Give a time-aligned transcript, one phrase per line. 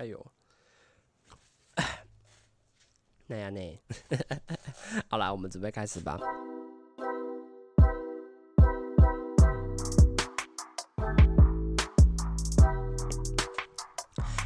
[0.00, 0.26] 哎呦，
[3.28, 3.60] 那样呢？
[5.08, 6.18] 好啦，我们准备开始吧。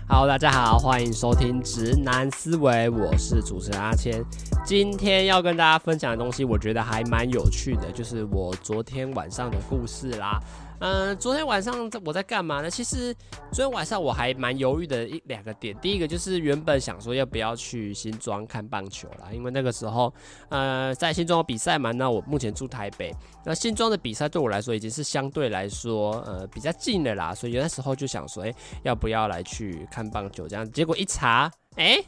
[0.08, 4.24] Hello，大家好，欢迎收听直男思维，我是主持人阿谦。
[4.64, 10.40] 今天要跟大家分享的东西，我觉得还蛮有趣的，就是我昨天晚上的故事啦。
[10.80, 12.70] 嗯、昨天晚上我在干嘛呢？
[12.70, 13.14] 其实
[13.52, 15.76] 昨天晚上我还蛮犹豫的一两个点。
[15.80, 20.12] 第一个就是原本想说要不要去新庄看棒球啦，因为那个时候
[20.48, 21.92] 呃在新庄比赛嘛。
[21.92, 30.70] 那我目前住台北，那新庄的比赛对我来说已经是相对来说呃比较近的啦，所以那时候就想说，哎、要不要来去看棒球这样？
[30.72, 31.98] 结果一查，哎、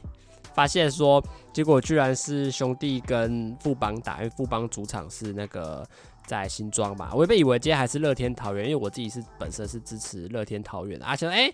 [0.57, 5.87] 发现说结果居然是兄弟跟富邦打，因为富邦主场是那个。
[6.27, 11.07] 在新庄嘛，我原本以为今天还是乐天桃园，因为我自己是本身是支持乐天桃园的。
[11.07, 11.49] 而且，哎，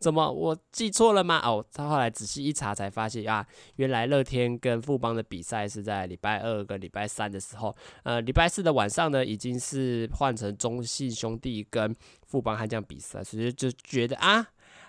[0.00, 1.38] 怎么我记错了吗？
[1.44, 3.46] 哦，他后来仔细一查才发现啊，
[3.76, 7.72] 原来乐天跟富邦的比赛是在礼拜二跟礼拜三的时候。
[8.02, 11.94] 呃，礼拜四的晚上呢，已经是换成中信兄弟跟
[12.26, 14.44] 富邦悍将比赛，所以就觉得啊。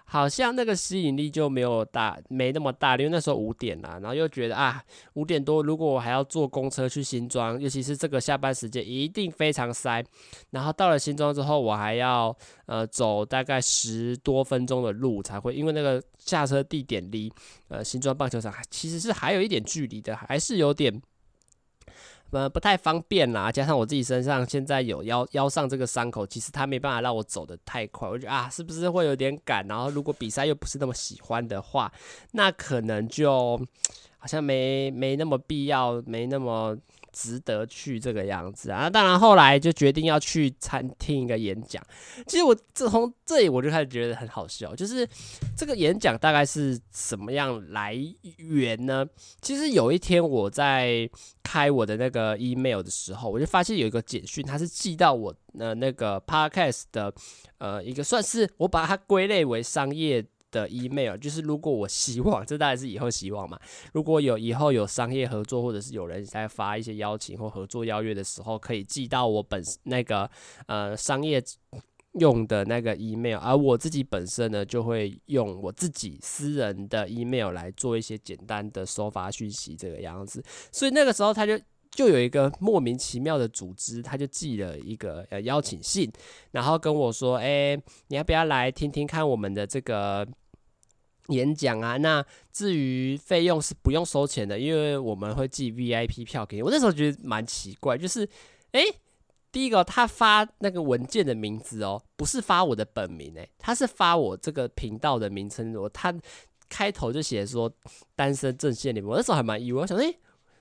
[0.09, 4.81] 好像那个吸引力就没有大，没那么大，因为那时候五点啦，然后又觉得啊，
[5.15, 10.01] 五点多如果我还要坐公车去新庄，尤其是这个下班时间，一定非常塞。
[10.51, 12.33] 然后到了新庄之后，我还要
[12.67, 17.29] 呃走大概十多分钟的路才会，因为那个下车地点离
[17.67, 21.01] 呃新庄棒球场其实是还有一点距离的，还是有点。
[22.31, 28.07] 呃，不太方便啦，加上我自己身上现在有腰腰上这个伤口，其实他没办法让我走得太快。
[28.07, 29.65] 我觉得啊，是不是会有点赶？
[29.67, 31.91] 然后如果比赛又不是那么喜欢的话，
[32.31, 33.57] 那可能就
[34.17, 36.77] 好像没没那么必要，没那么。
[37.17, 38.87] 值得去这个样子啊！
[38.87, 41.83] 当然后来就决定要去参听一个演讲。
[42.27, 45.07] 其实我自从这里我就开始觉得很好笑，就是
[45.55, 47.97] 这个演讲大概是什么样来
[48.37, 49.03] 源呢？
[49.41, 51.09] 其实有一天我在
[51.41, 57.11] 开我的那个 email 的时候，我就发现有一个简讯，它是寄到我的那个 podcast 的
[57.57, 60.23] 呃一个算是我把它归类为商业。
[60.51, 63.59] 的 email 就是，如果我希望，这当然是以后希望嘛。
[63.93, 70.29] 如果有以后有商业合作，或者是有人在发一些邀请或合作邀约的时候，可以寄到我本那个
[70.67, 71.43] 呃商业
[72.13, 80.43] 用的那个 email，而我自己本身呢，就会用我自己私人的 email 来做一些简单的收发讯息这个样子。
[80.71, 81.59] 所以那个时候他就
[81.91, 86.11] 就有一个莫名其妙的组织，他就寄了一个呃邀请信，
[86.51, 87.75] 然后跟我说：“诶，
[88.07, 90.27] 你要不要来听听看我们的这个？”
[91.29, 96.63] 演讲啊，那至于费用是不用收钱的，因为我们会寄 VIP 票给你。
[96.63, 98.21] 我那时候觉得蛮奇怪，就是，
[98.71, 98.95] 诶、欸，
[99.51, 105.75] 第一个他发那个文件的名字哦，不是发我的本名诶，他是发我这个频道的名称。
[105.75, 106.15] 我他
[106.69, 107.69] 开头就写说
[108.15, 110.19] 单身阵线里面，我那时候还蛮意外，我想，诶、欸，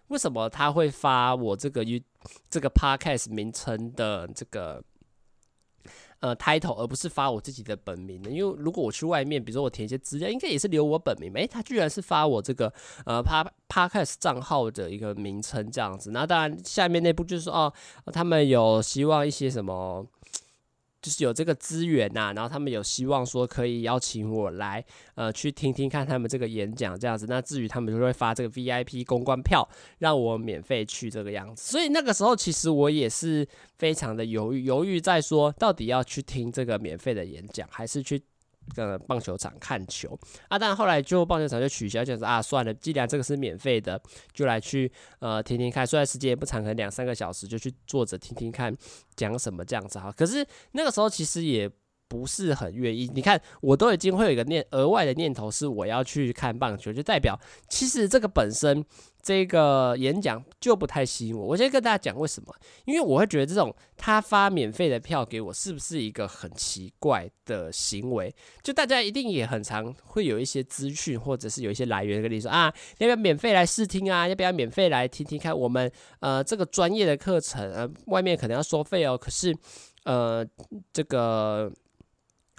[0.09, 2.01] 为什么他会发我这个 U
[2.49, 4.83] 这个 Podcast 名称的这个？
[6.21, 11.31] 呃，title 而不是发我自己的本名呢，因为如果我去外面，比如说我填一些资料，应该也是留我本名。
[11.35, 12.73] 诶，他居然是发我这个
[13.05, 13.23] 呃
[13.69, 16.13] Podcast 账号的一个名称这样子。
[16.13, 17.73] 那当然，下面那步就是说哦，
[18.13, 20.07] 他们有希望一些什么。
[21.07, 24.85] 就是有这个资源呐、啊，然后他们有希望说可以邀请我来，
[25.15, 27.27] 呃，去听听看他们这个演讲这样子。
[27.29, 29.69] 那至于他们就会发这个 VIP 公关票，
[29.99, 31.71] 让我免费去这个样子。
[31.71, 33.47] 所以那个时候其实我也是
[33.79, 38.21] 非常的犹豫，犹豫在说到底要去听这个免费的演讲，还是去。
[38.75, 40.19] 个棒球场看球
[40.49, 44.01] 啊，但后来就棒球场就取消，就是啊，算了，既然这个是免费的，
[44.33, 44.91] 就来去
[45.21, 45.87] 呃听听看。
[45.87, 48.77] 虽然时间也不长，可能两三个小时，就去坐着听听看
[49.15, 50.13] 讲什么这样子哈。
[50.13, 51.71] 可是那个时候其实也。
[52.09, 57.37] 不是很愿意，你看，我都已经会有一个念额外的念头，是我要去看棒球，就代表
[57.69, 58.85] 其实这个本身
[59.27, 61.45] 这个演讲就不太吸引我。
[61.45, 62.55] 我先跟大家讲为什么，
[62.85, 68.33] 因为我会觉得这种他发免费的票给我，是不是一个很奇怪的行为？
[68.63, 74.29] 就大家一定也很常会有一些资讯，或者是有一些来源跟你说啊，要不要免费来试听啊？
[74.29, 75.91] 要不要免费来听听看我们
[76.21, 77.69] 呃这个专业的课程？
[77.73, 79.19] 呃，外面可能要收费哦。
[79.19, 79.53] 可是
[80.05, 80.47] 呃
[80.93, 81.69] 这个。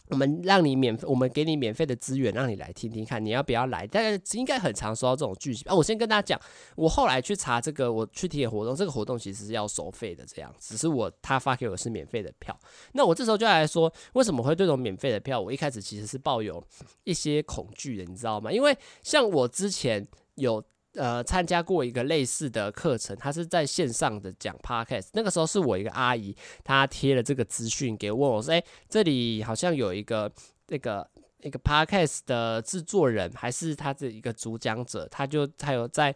[0.09, 3.85] 我们让你免费，我们给你免费的资源，让你来听听看，你要不要来？
[3.87, 5.75] 大家应该很常收到这种剧情啊。
[5.75, 6.41] 我先跟大家讲，
[6.75, 12.57] 我后来去查这个，我去体验活动，这个活动其实是要收费的，这样，只是我他发给我是免费的票。
[12.93, 15.39] 那我这时候就来说，为什么会对这种免费的票？
[15.39, 16.63] 我一开始其实是抱有
[17.03, 18.51] 一些恐惧的，你知道吗？
[18.51, 20.63] 因为像我之前有。
[20.97, 25.07] 呃，参加过一个类似的课程，他是在线上的讲 podcast。
[25.13, 30.31] 那个时候是我一个阿姨，她贴了这个资讯给我，我说：“哎，这里好像有一个
[30.67, 31.07] 那个
[31.41, 36.15] 那个 podcast 的制作人，还是他的一个主讲者，他就他有在。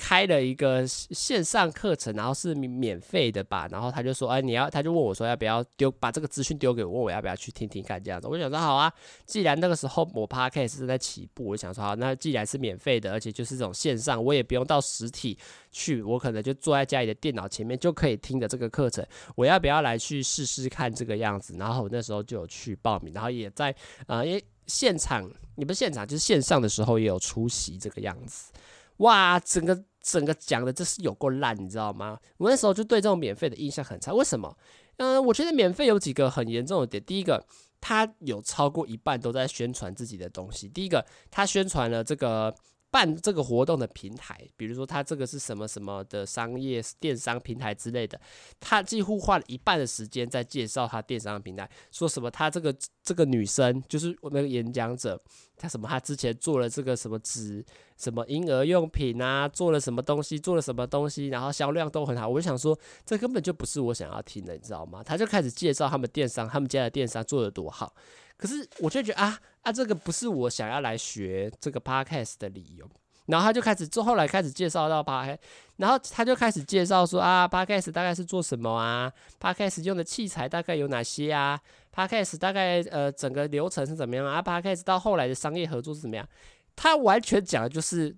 [0.00, 8.26] 开了一个线上课程，然后是免费的吧，然后他就说，哎，你要，他就问我说，要不要丢把这个资讯丢给我，问我要不要去听听看这样子。
[8.26, 8.90] 我想说，好啊，
[9.26, 15.38] 既然那个时候我 Podcast 是在起步，我想说，好，那既然是免费的，而且就是这种线上，我也不用到实体
[15.70, 19.06] 去，我可能就坐在家里的电脑前面就可以听的这个课程，
[19.36, 21.54] 我要不要来去试试看这个样子？
[21.58, 23.74] 然后我那时候就有去报名，然后也在
[24.06, 28.50] 呃，因为现场，你不是现场，就是线上的时候也有出席这个样子。
[28.98, 32.18] 哇，整个整个讲的这是有够烂，你知道吗？
[32.38, 34.12] 我那时候就对这种免费的印象很差。
[34.12, 34.56] 为什么？
[34.96, 37.02] 嗯、我觉得免费有几个很严重的点。
[37.04, 37.44] 第一个，
[37.80, 40.68] 他有超过一半都在宣传自己的东西。
[40.68, 42.54] 第一个，他宣传了这个。
[42.90, 48.20] 办这个活动的平台，比如说他这个是什么什么的商业电商平台之类的，
[48.58, 55.20] 他几乎花了一半的时间在介绍他电商平台，说什么他这个这个女生就是我那个演讲者，
[55.56, 57.64] 他什么他之前做了这个什么纸
[57.96, 62.76] 什么婴儿用品啊，做了什么东西，做了什么东西，然后销量都很好，我就想说
[63.06, 65.02] 这根本就不是我想要听的，你知道吗？
[65.04, 67.94] 他就开始介绍他们电商，他们家的电商做得多好。
[68.36, 72.88] 可是我就觉得啊啊，这个不是我想要来学这个 podcast 的理由。
[73.26, 75.38] 然后他就开始，之后来开始介绍到 podcast，
[75.76, 81.60] 然后他就开始介绍说啊，podcast 大概是做什么啊？podcast 用的器材大概有哪些啊
[81.94, 86.26] ？podcast 大概呃整个流程是怎么样啊？podcast 到后来的商业合作是怎么样？
[86.74, 88.16] 他完全讲的就是。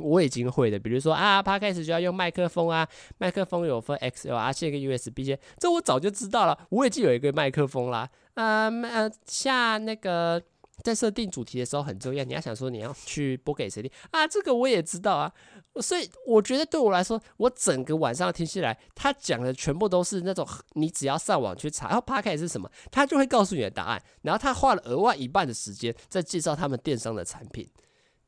[0.00, 2.86] 我已经会的，比如说啊，Podcast 就要用麦克风啊，
[3.18, 6.56] 麦克风有分 XLR 线跟 USB 线，这我早就知道了。
[6.70, 10.40] 我已经有一个麦克风啦，嗯呃，下那个
[10.82, 15.32] 在设定主题的时候很重要，你要想说你要去播给谁听啊，这个我也知道啊。
[15.80, 24.02] 所以我觉得对我来说，我整个晚上听下来，他讲的全部都是那种你只要上网去查，然后 p o c a s t 是什么，他就会告诉你的答案。
[24.22, 27.68] 然后他花了额外一半的时间在介绍他们电商的产品。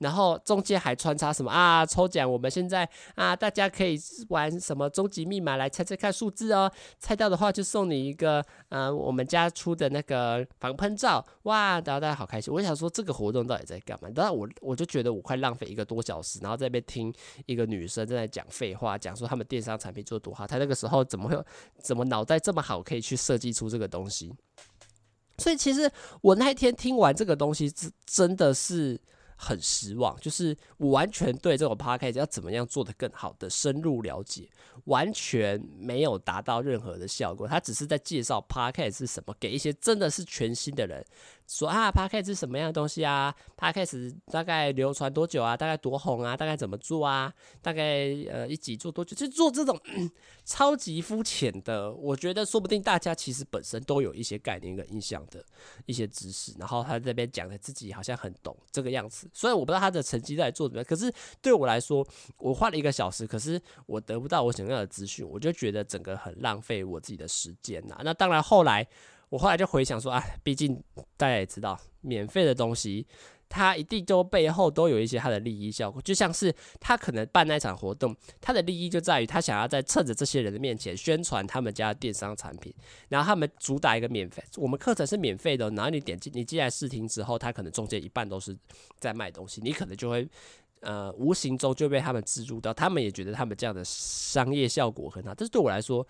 [0.01, 1.85] 然后中间还穿插什么啊？
[1.85, 4.01] 抽奖，我们现在啊，大家可以
[4.31, 6.73] 玩什么终极密码来猜猜看数字哦。
[6.99, 11.73] 猜到的话就送你一个，呃，我们家出的那个防喷罩，哇！
[11.85, 12.53] 然后大家好开心。
[12.53, 14.09] 我想说这个活动到底在干嘛？
[14.15, 17.13] 然后我我就觉得我快浪费一个多小时，然后在那边听
[17.45, 21.45] 一个女生正在讲废话，讲说他们电商产品做多好，她那个时候怎么会
[21.79, 24.33] 怎么脑袋这么好，可以去设计出这个东西？
[25.37, 25.91] 所以其实
[26.23, 28.99] 我那一天听完这个东西，真真的是。
[29.41, 34.47] 很失望，就是我完全对这种 podcast 要怎么样做得更好的深入了解，
[34.85, 37.49] 完全没有达到任何的效果。
[37.49, 41.03] 他只是在介绍 podcast 是什么，给一些真的是全新的人。
[41.51, 45.57] 说啊，Podcast 是什么样的东西啊？Podcast 大概流传多久啊？
[45.57, 46.37] 大概多红啊？
[46.37, 47.35] 大概怎么做啊？
[47.61, 47.83] 大概
[48.31, 49.17] 呃一集做多久？
[49.17, 49.77] 就做这种、
[50.45, 55.45] 超级肤浅的，我觉得说不定大家其实本身都有一些概念跟印象的
[55.87, 60.85] 一些知识，然后他这边讲的自己好像很懂这个样子，所以我不知道他的成绩在做什么样。
[60.85, 61.13] 可是
[61.43, 62.07] 对我来说，
[62.39, 67.99] 我花了一个小时，可是我得不到我想要的资讯，我就觉得整个很浪费我自己的时间呐。
[68.05, 68.87] 那当然后来。
[69.31, 70.83] 我后来就回想说，啊，毕竟
[71.17, 73.07] 大家也知道，免费的东西，
[73.49, 76.03] 它一定都背后都有一些它的利益效果。
[76.03, 82.75] 就像是他可能办那场活动，他的利益就在于他想要在趁着这些人的面前宣传他们家的电商产品，
[83.09, 88.57] 然后他们主打一个免费，我们课程是免费的，然后你点进你进来试听之后，他可能中间一半都是
[88.99, 90.29] 在卖东西，你可能就会
[90.81, 95.33] 呃无形中就被他们植入到，他们也觉得他们这样的商业效果很好。
[95.37, 96.05] 但是对我来说，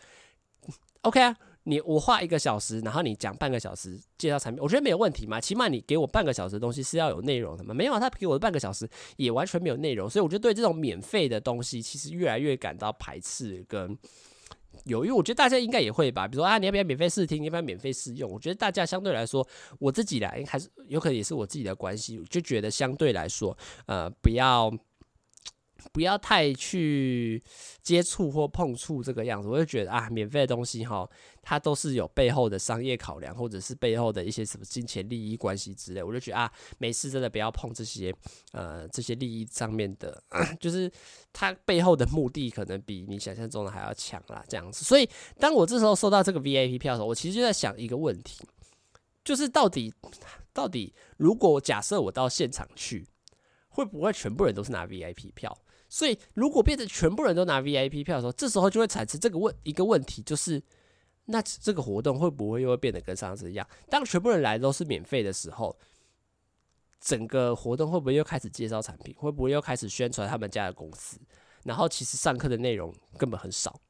[1.02, 1.36] OK 啊。
[1.64, 5.40] 你我花一个小时，然后你讲半个小时介绍产品，我觉得没有问题嘛。
[5.40, 7.74] 起码你给我半个小时的东西是要有内容的嘛。
[7.74, 13.96] 没有，他给我的半个小时也完全没有内容，所以我就对这种免费的东西其实越来越感到排斥跟
[14.84, 15.10] 犹豫。
[15.10, 16.26] 我觉得大家应该也会吧。
[16.26, 17.40] 比如说啊，你要不要免费试听？
[17.40, 18.30] 你要不要免费试用？
[18.30, 19.46] 我觉得大家相对来说，
[19.78, 24.72] 我自己来还是有可能也是我自己的关系，就觉得相对来说，呃，不要。
[25.92, 27.42] 不要太去
[27.82, 31.08] 接触或碰触这个样子，我就觉得啊，免费的东西哈，
[31.42, 36.02] 它都是有背后的商业考量，或者是背后的一些什么金钱利益关系之类。
[36.02, 38.14] 我就觉得啊，没事，真的不要碰这些
[38.52, 40.22] 呃这些利益上面的，
[40.60, 40.90] 就是
[41.32, 44.84] 它背后的目的可能比你想象中的还要强啦，这样子。
[44.84, 45.08] 所以
[45.38, 48.44] 当我这时候收到这个 VIP 票的时候，我其实就在想一个问题，
[49.24, 49.92] 就是到底
[50.52, 53.06] 到底如果假设我到现场去，
[53.68, 55.56] 会不会全部人都是拿 VIP 票？
[55.92, 60.62] 所以，如果变成全部人都拿 VIP 票的时候，这时候就会产生这个问一个问题，就是
[61.26, 63.68] 那这个活动会不会又会变得跟上次一样？
[63.90, 65.76] 当全部人来都是免费的时候，
[67.00, 69.12] 整个活动会不会又开始介绍产品？
[69.18, 71.18] 会不会又开始宣传他们家的公司？
[71.64, 73.80] 然后其实上课的内容根本很少。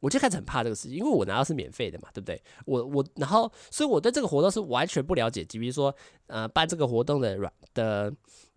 [0.00, 2.40] 我就开始很怕这个事情，因为我拿到是免费的嘛，对不对？
[2.66, 5.44] 我我然后，所以我对这个活动是完全不了解。
[5.44, 5.94] 比如说，
[6.26, 8.12] 呃，办这个活动的软的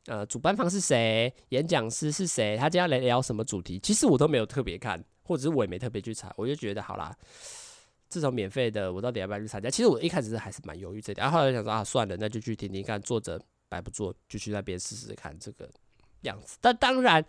[0.09, 7.15] 呃主办方是谁，演讲师是谁，他今天来聊什么主题，其实我都没有特别看，或者是我也没特别去查，我就觉得好啦，
[8.09, 9.69] 这种免费的，我到底要不要去参加？
[9.69, 13.39] 其实我一开始是还是蛮犹豫这点，然后后来想说啊，算了，那就去听听看，做着
[13.69, 15.69] 白不做，就去那边试试看这个
[16.23, 16.57] 样子。
[16.59, 17.23] 但当然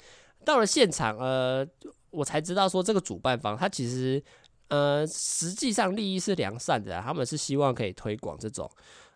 [0.44, 1.68] 到了现场，呃。
[2.12, 4.20] 我才知道说这个主办方他其实，
[4.66, 8.68] 呃，实际上利益是良善的，他们是希望可以推广这种，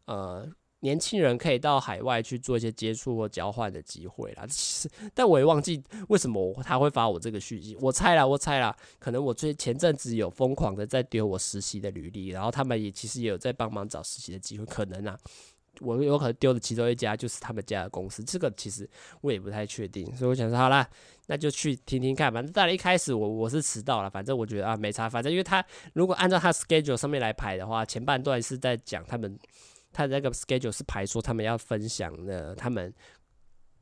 [0.05, 0.49] 呃，
[0.85, 4.45] 年轻人可以到海外去做一些接触或交换的机会啦。
[4.47, 7.75] 其实，但我也忘记为什么他会发我这个讯息。
[7.81, 15.19] 我猜啦，我猜啦，可能我最前阵子有疯狂的在丢我实习的履历，然后他们也其实也有在帮忙找实习的机会，可能啊。
[15.81, 18.89] 我有可能丢的其中一家就是他们家的公司，这个其实
[19.23, 20.89] 我也不太确定，所以我想说好啦，
[21.27, 22.35] 那就去听听看吧。
[22.35, 25.65] 反正当然一开始我我是迟到了，反正我觉得啊没差，反正因为他
[25.95, 29.37] 如果按照他 schedule 上面来排的话，前半段是在讲他们
[29.95, 32.93] 他的那个 schedule 是排说他们要分享的，他们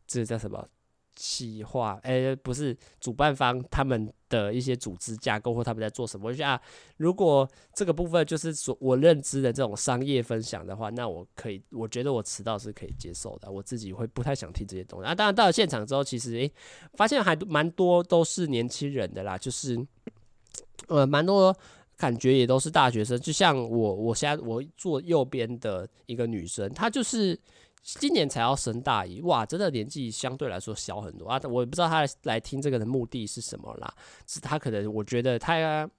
[0.06, 0.68] 这个叫什么？
[1.14, 6.28] 企划，哎、不是主办方他们的一些组织架构或他们在做什么？
[6.28, 6.58] 我就啊，
[6.96, 13.52] 如果这个部分就是所我认知的这种商业分享的话，那我可以，我觉得我迟到是可以接受的。
[13.52, 15.14] 我自己会不太想听这些东西啊。
[15.14, 16.50] 当然到了现场之后，其实诶、
[16.94, 19.78] 发现还蛮多都是年轻人的啦，就是
[20.88, 21.54] 呃，蛮多
[21.96, 23.18] 感觉也都是大学生。
[23.20, 27.38] 就像我，我现在我坐右边的一个女生，她就是。
[27.84, 31.40] 今年才要升大一，哇，真的年纪相对来说小很多啊！
[31.50, 33.92] 我也不知道她来听这个的目的是什么啦，
[34.24, 35.90] 是她可能我觉得她。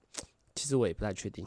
[0.54, 1.44] 其实我也不太确定，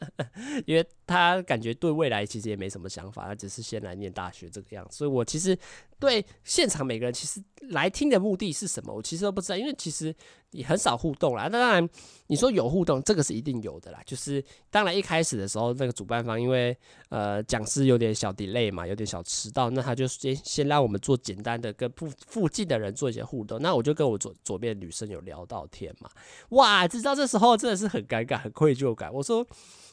[0.66, 4.98] 因为她感觉对未来其实也没什么想法，她只是先来念大学这个样子。
[4.98, 5.56] 所以我其实
[6.00, 10.12] 对现场每个人其实来听的目的是什么，我其实都不知道，因为其实
[10.50, 11.44] 你很少互动啦。
[11.44, 11.88] 那当然
[12.26, 14.00] 你说有互动，这个是一定有的啦。
[14.04, 16.76] 就是当然一开始的时候，那个主办方因为
[17.10, 23.60] 呃讲师有点小 delay 嘛，有点小迟到，那他就先先让我们做简单的跟附附近的人做一些互动。
[23.62, 26.10] 那我就跟我左左边女生有聊到天嘛，
[26.48, 28.40] 哇，知道这时候真的是很尴尬。
[28.40, 29.12] 很愧疚感。
[29.12, 29.46] 我说，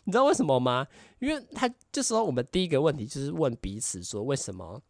[0.06, 0.88] 你知道为什么吗？
[1.20, 4.82] 因为他就说，我们第一个问题就是问彼此说，为什么，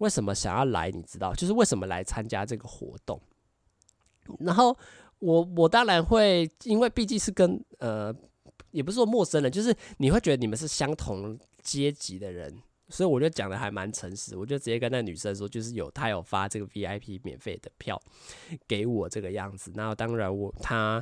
[0.00, 0.90] 为什么想要来？
[0.90, 3.18] 你知道，就是为什么来参加这个活动？
[4.40, 4.76] 然后
[5.18, 8.14] 我我当然会，因为毕竟是跟呃，
[8.70, 12.62] 也不是说陌生人，就是你会觉得你们是相同阶级的人。
[12.92, 18.00] 所以我就讲的还蛮诚实，我就直接跟那女生说，就是有她有发这个 VIP 免费的票
[18.66, 19.70] 给我这个样子。
[19.76, 21.00] 那当然我她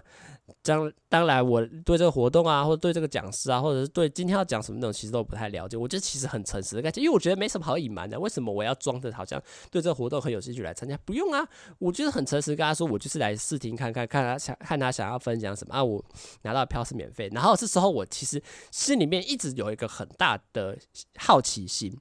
[0.62, 5.76] 当当然我对这个活动啊，或者对这个讲师啊，或者是对今天要讲什么内容，其实都不太了解。
[5.76, 8.18] 我觉得其实很诚实的感觉，因为我觉得没什么好隐瞒的。
[8.18, 10.96] 为什么我要装的好像对这个活动很有兴趣来参加？
[11.04, 11.46] 不用啊，
[11.78, 15.84] 我就是很诚实跟他说，我就是来试听看看，看他想看他想要分享什么啊。
[15.84, 16.04] 我
[16.42, 20.78] 拿到票是免费，然后这时候我其实心里面一直有一个很大的
[21.16, 21.98] 好奇心。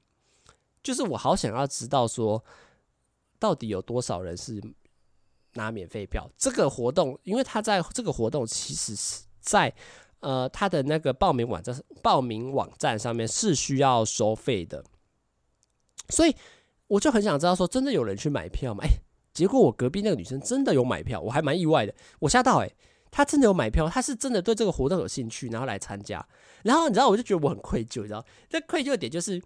[0.80, 2.42] 就是我好想要知道说，
[3.38, 4.62] 到底有多少人是
[5.54, 6.30] 拿免费票？
[6.36, 9.72] 这个活动，因为他在这个活动其实是在
[10.20, 14.84] 呃他的那个报名网站报名网站上面是需要收费的，
[16.08, 16.34] 所以
[16.86, 18.84] 我就很想知道说，真的有人去买票吗？
[18.84, 18.88] 哎，
[19.32, 22.70] 结果我隔壁那个女生真的有买票，我还蛮意外的，我吓到哎。
[23.10, 26.22] 他真的有买票，他是真的对这个活动有兴趣，然后来参加。
[26.62, 29.42] 然后你知道，我就觉得我很愧疚，你知道，这愧疚的点就是，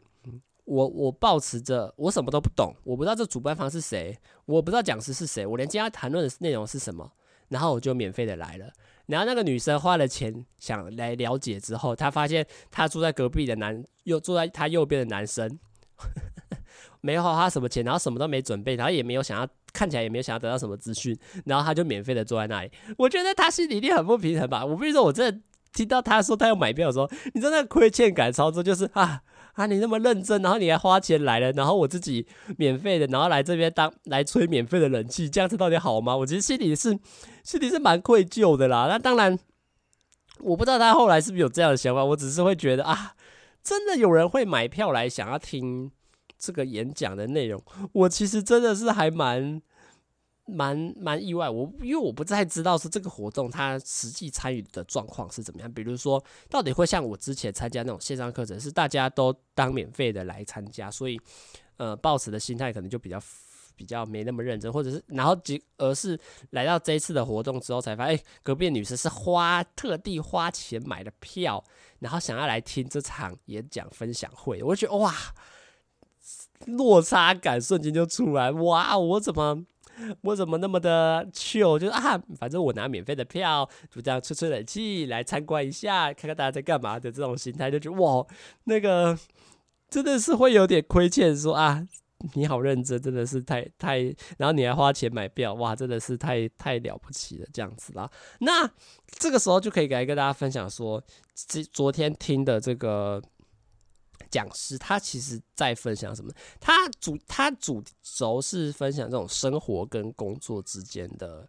[0.64, 7.12] 我我抱持着我什么都不懂，我不知道这主办方是谁，我不知道讲师是谁，我连今天谈论的内容是什么，
[7.48, 8.72] 然后我就免费的来了。
[9.06, 15.58] 然后那个女生花了钱想来了解之后，她发现她坐在隔壁的男，又坐在她右边的男生，
[17.00, 19.48] 没花花什么钱，然后什么都没准备，然后也没有想要。
[19.74, 22.70] 看起来也没有想要得到什么资讯，然后他就免费的坐在那里。
[22.98, 24.62] 我觉得他心里一定很不平衡吧。
[24.62, 25.40] 我比如说，我真的
[25.72, 32.26] 听到他说他要买票的时候，你知道那个亏欠感操作就是啊啊，你那么认真，然后你还花钱来了，然后我自己
[32.58, 36.16] 免费的，然后来这边当来吹免费的冷气，这样子到底好吗？
[36.16, 36.98] 我其实心里是
[37.44, 38.86] 心里是蛮愧疚的啦。
[38.88, 39.38] 那当然，
[40.40, 43.14] 我不知道他后来是不是有这样的想法，我只是会觉得啊，
[43.62, 45.90] 真的有人会买票来想要听。
[46.44, 49.62] 这个演讲的内容，我其实真的是还蛮
[50.46, 51.48] 蛮蛮意外。
[51.48, 55.72] 我因为我不太知道是这个活动它实际参与的状况是怎么样。
[55.72, 61.20] 比如说，到底会像我之前参加那种线上课程，是大家都当免费的来参加，所以
[61.76, 63.20] 呃，抱持的心态可能就比较
[63.74, 66.18] 比较没那么认真，或者是然后即而是
[66.50, 71.62] 来到这一次的活动之后，才发现，哎，隔壁女生是花特地花钱买的票，
[72.00, 74.62] 然后想要来听这场演讲分享会。
[74.62, 75.14] 我觉得哇！
[76.66, 78.96] 落差感瞬间就出来，哇！
[78.96, 79.64] 我怎么
[80.22, 88.26] 我怎么那么的糗就是啊，反正我拿免费的票，就这样吹吹冷气来参观一下，看看大家在干嘛的这种心态，就觉得哇，
[88.64, 89.18] 那个
[89.88, 91.86] 真的是会有点亏欠说，说啊，
[92.34, 93.98] 你好认真，真的是太太，
[94.38, 98.10] 然后你还花钱买票，哇，真的是太太了不起了，这样子啦。
[98.40, 98.68] 那
[99.06, 101.02] 这个时候就可以来跟大家分享说，
[101.34, 103.22] 这昨天听的这个。
[104.32, 106.32] 讲师他其实在分享什么？
[106.58, 111.48] 他主他主轴是分享这种生活跟工作之间的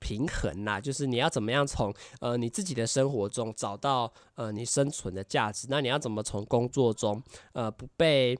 [0.00, 7.22] 平衡呐，就是你要怎么样从呃你自己的生活中找到呃你生存的价值，那你要怎么从工作中
[7.52, 8.36] 呃不被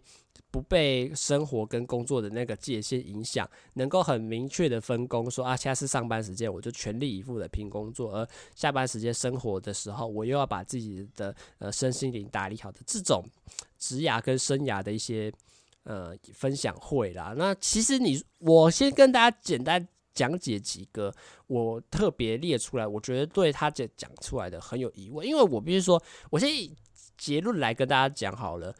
[0.50, 13.24] 不被生活跟工作的那个界限影响，能够很明确的分工，说啊，现在是上班时间，我就全力以赴的拼工作，而下班时间生活的时候，我又要把自己的呃身心灵打理好的这种
[13.82, 15.32] 职涯跟生涯的一些
[15.82, 17.34] 呃分享会啦。
[17.36, 19.84] 那其实你，我先跟大家简单
[20.14, 21.12] 讲解几个
[21.48, 26.76] 我特别列出来，我觉得对他这讲出来的很有疑问，因为我必须说，我先以
[27.18, 28.72] 结论来跟大家讲好了，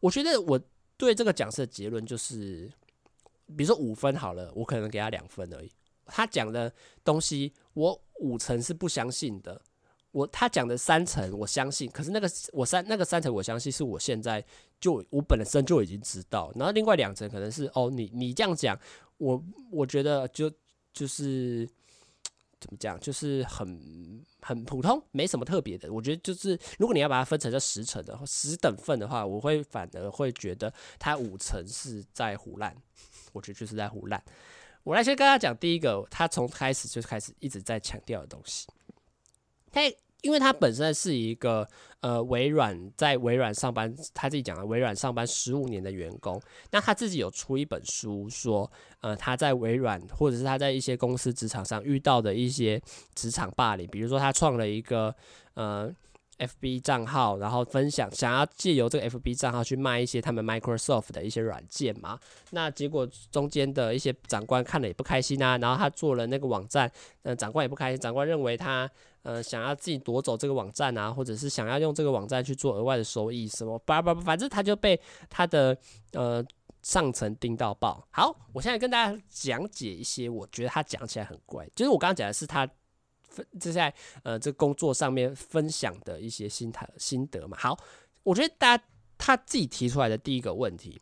[0.00, 0.60] 我觉得我。
[0.98, 2.70] 对这个讲师的结论就是，
[3.56, 5.72] 比如说五分好了，我可能给他两分而已。
[6.06, 9.60] 他讲的东西，我五成是不相信的。
[10.12, 14.44] 我他讲的三层我相信，可是那个我三那个三层我相信是我现在
[14.80, 16.52] 就我本身就已经知道。
[16.54, 18.78] 然后另外两层可能是哦，你你这样讲，
[19.18, 20.50] 我我觉得就
[20.92, 21.68] 就是。
[22.62, 22.96] 怎么讲？
[23.00, 25.92] 就是很很普通，没什么特别的。
[25.92, 32.72] 我觉得就是，如果你要把它分成这十层的十等份的话，我会反而会觉得它五层是在胡烂。
[33.32, 34.22] 我觉得就是在胡烂。
[34.84, 38.68] 我来先跟他讲第一个，他从开始就开始一直在强调的东西。
[39.72, 39.80] 他。
[40.22, 52.80] 因为他本身是一个呃微软在微软上班，他自己讲的微软上班十五年的员工，那他自己有出一本书说，呃他在微软或者是他在一些公司职场上遇到的一些
[53.16, 55.12] 职场霸凌，比如说他创了一个
[55.54, 55.92] 呃。
[56.46, 62.18] FB 账号，然后分享，想要借由这个 FB 账号去卖一些他们 Microsoft 的一些软件嘛？
[62.50, 66.90] 那结果中间的一些长官看了也不开心啊，然后他做了那个网站，
[67.22, 68.90] 呃，长官也不开心，长官认为他
[69.22, 75.00] 呃想要自己夺走这个网站啊，或者是想要用这个网站去做额外的收益什么，叭叭叭，反正他就被
[75.30, 75.76] 他的
[76.12, 76.44] 呃
[76.82, 78.06] 上层盯到爆。
[78.10, 82.68] 好，我现在跟大家讲解一些我觉得他讲起来很怪，就是我刚刚讲的是他。
[83.60, 83.92] 这在
[84.22, 87.56] 呃，这工作上面分享的一些心态心得嘛。
[87.58, 87.78] 好，
[88.22, 88.84] 我觉得大家
[89.18, 91.00] 他自己提出来的第一个问题，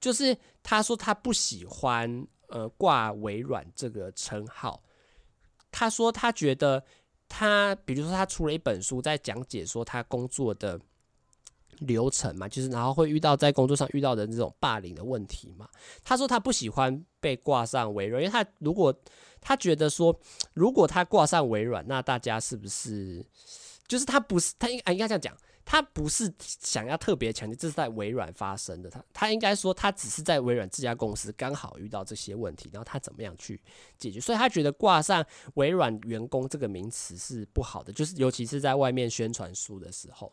[0.00, 4.82] 就是他说他不喜欢呃挂微软这个称号。
[5.70, 6.84] 他说他觉得
[7.28, 10.80] 他，比如说他出了一本书，在讲解说他工作的
[11.78, 15.68] 流程嘛，就是然后会遇到在工作上遇到的这种霸凌的问题嘛。
[16.04, 18.94] 他说他不喜欢被挂上微软，因为他如果
[19.40, 20.14] 他觉得说，
[20.52, 23.24] 如果他挂上微软，那大家是不是
[23.88, 33.60] 就是他不是他应啊应该这样讲，他不是想要特别强调这是在微软发生的，他他应该说他只是在微软这家公司刚好遇到这些问题，然后他怎么样去
[33.96, 40.32] 解决，所以他觉得挂上微软员工这个名词是不好的，就是尤其是在外面宣传书的时候，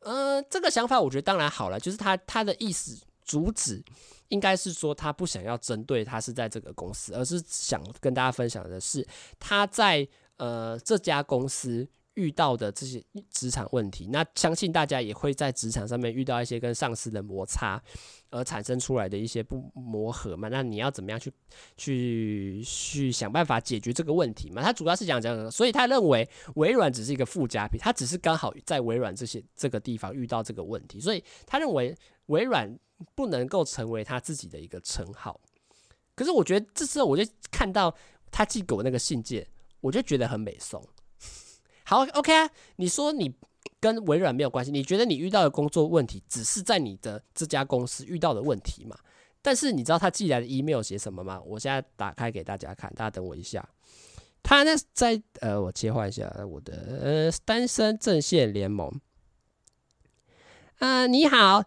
[0.00, 2.98] 呃，这个想法我觉得当然好了，就是他他的意思。
[3.22, 3.80] 主旨
[4.26, 9.06] 应该是说，他不想要针对他是在这个公司，而是想跟大家分享的是
[9.38, 11.88] 他在呃这家公司
[12.20, 14.06] 遇到的这些职场问题。
[14.08, 17.82] 那相信大家也会在职场上面遇到一些跟上司的摩擦，
[18.30, 20.48] 而产生出来的一些不磨合嘛。
[20.48, 21.32] 那你要怎么样去
[21.76, 24.62] 去去想办法解决这个问题嘛？
[24.62, 32.78] 他主要是讲这样的，所以他认为微软只是一个附加品，他只是刚好在微软这些这个地方遇到这个问题，所以他认为微软。
[33.14, 35.40] 不能够成为他自己的一个称号，
[36.14, 37.96] 可是我觉得这时候我就看到
[38.30, 39.46] 他寄给我那个信件，
[39.80, 40.86] 我就觉得很美颂。
[41.90, 43.34] 好，OK 啊，你说你
[43.80, 48.96] 跟微软没有关系，你觉得你遇到的工作问题只是在你的这家公司遇到的问题嘛？
[49.42, 51.42] 但是你知道他寄来的 email 写什么吗？
[51.44, 53.68] 我现在打开给大家看，大家等我一下。
[54.40, 56.72] 他呢在呃，我切换一下我的
[57.02, 58.88] 呃单身阵线联盟
[60.78, 61.64] 啊、你好。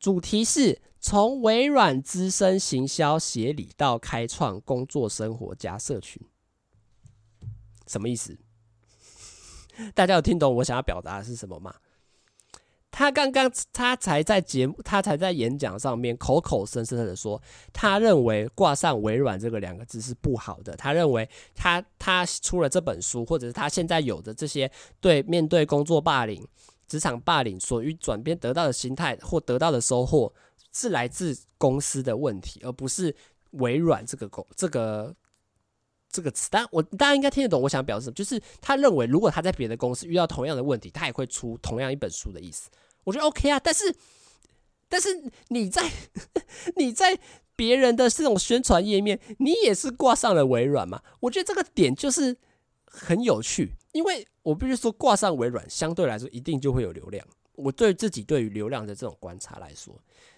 [0.00, 6.26] 主题是从微软资深行销协理到开创工作生活加社群，
[7.86, 8.38] 什么意思？
[9.94, 11.74] 大家有听懂我想要表达的是什么吗？
[12.90, 17.40] 他刚刚他才在节目，他才在演讲上面口口声声的说，
[17.72, 20.74] 他认为挂上微软这个两个字是不好的。
[20.76, 26.46] 他认为他他出了这本书，或者是他现在有的这些对面对工作霸凌。
[26.88, 30.32] 职场霸凌所与转变得到的心态或得到的收获，
[30.72, 33.14] 是来自公司的问题，而不是
[33.50, 35.14] 微软这个公这个
[36.10, 42.70] 这个词，但我大家应该听得懂我想表示什么，就是他认为如果他在别的公司遇到同样的问题，他也会出同样一本书的意思。
[43.04, 43.94] 我觉得 OK 啊，但是
[44.88, 45.08] 但是
[45.48, 45.90] 你在
[46.76, 47.18] 你在
[47.54, 51.02] 别人的这种宣传页面，你也是挂上了微软嘛？
[51.20, 52.36] 我觉得这个点就是
[52.86, 57.26] 很有趣，因为我必须说挂上微软，相对来说一定就会有流量。
[57.54, 59.94] 我对自己对于流量的这种观察来说，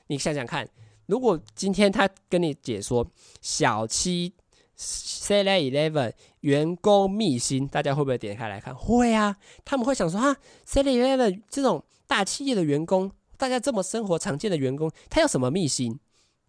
[0.07, 0.67] 你想想看，
[1.07, 3.07] 如果今天他跟你解说
[3.43, 4.33] 小七
[4.81, 8.75] Seven Eleven 员工秘辛，大家会不会点开来看？
[8.75, 16.01] 会啊，他们会想说啊 Seven Eleven 这种大企业的员工，大家这么生活常见的员工，他有什么秘辛？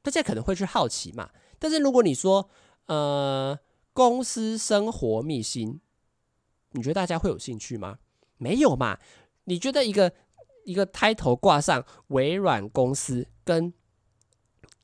[0.02, 1.30] 大家可能会去好奇嘛。
[1.60, 2.50] 但是如果你说
[2.86, 3.60] 呃
[3.92, 5.82] 公司生活秘辛，
[6.72, 7.98] 你觉得大家会有兴趣吗？
[8.38, 8.98] 没有嘛？
[9.44, 10.14] 你觉得一个？
[10.64, 13.74] 一个 title 挂上微软公司跟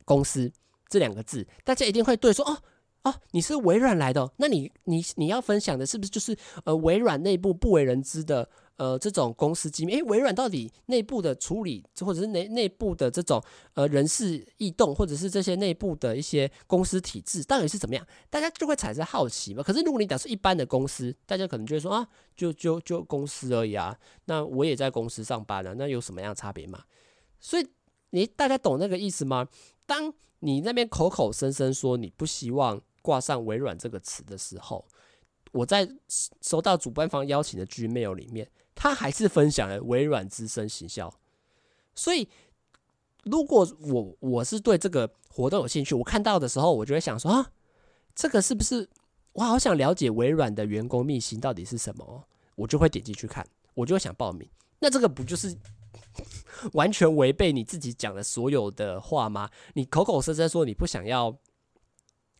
[0.05, 0.51] 公司
[0.89, 2.63] 这两个字，大家一定会对说哦
[3.07, 8.49] 哦，你是微软来的，那你你你要分享的是不是就是呃微软内部不为人知的？
[8.77, 13.43] 呃，这种公司机密，诶，微软到底内部的处理，或者是内内部的这种
[13.73, 18.05] 呃人事异动，或者是这些内部的一些公司体制，到底是怎么样？
[18.29, 19.63] 大家就会产生好奇嘛。
[19.63, 23.97] 可是如果你讲是一般的公司，大家可能就会说啊，就就就公司而已啊。
[24.25, 26.83] 那我也在公司上班了，那有什么样的差别嘛？
[27.39, 27.67] 所以
[28.11, 29.47] 你大家懂那个意思吗？
[29.87, 34.85] 当你那边口口声声说你不希望挂上微软这个词的时候，
[35.53, 35.89] 我在
[36.41, 38.49] 收到主办方邀请的 Gmail 里面。
[38.79, 41.11] 他还是分享了微软资深行销，
[41.95, 42.29] 所以
[43.23, 47.51] 如果我我是对这个活动有兴趣，我看到的时候，我就会想说啊，
[48.13, 48.87] 这个是不是
[49.33, 52.27] 我好想了解微软的员工秘辛到底是什么？
[52.53, 53.43] 我就会点进去看，
[53.73, 54.47] 我就会想报名。
[54.77, 55.57] 那这个不就是
[56.73, 59.49] 完全违背你自己讲的所有的话吗？
[59.73, 61.35] 你口口声声说你不想要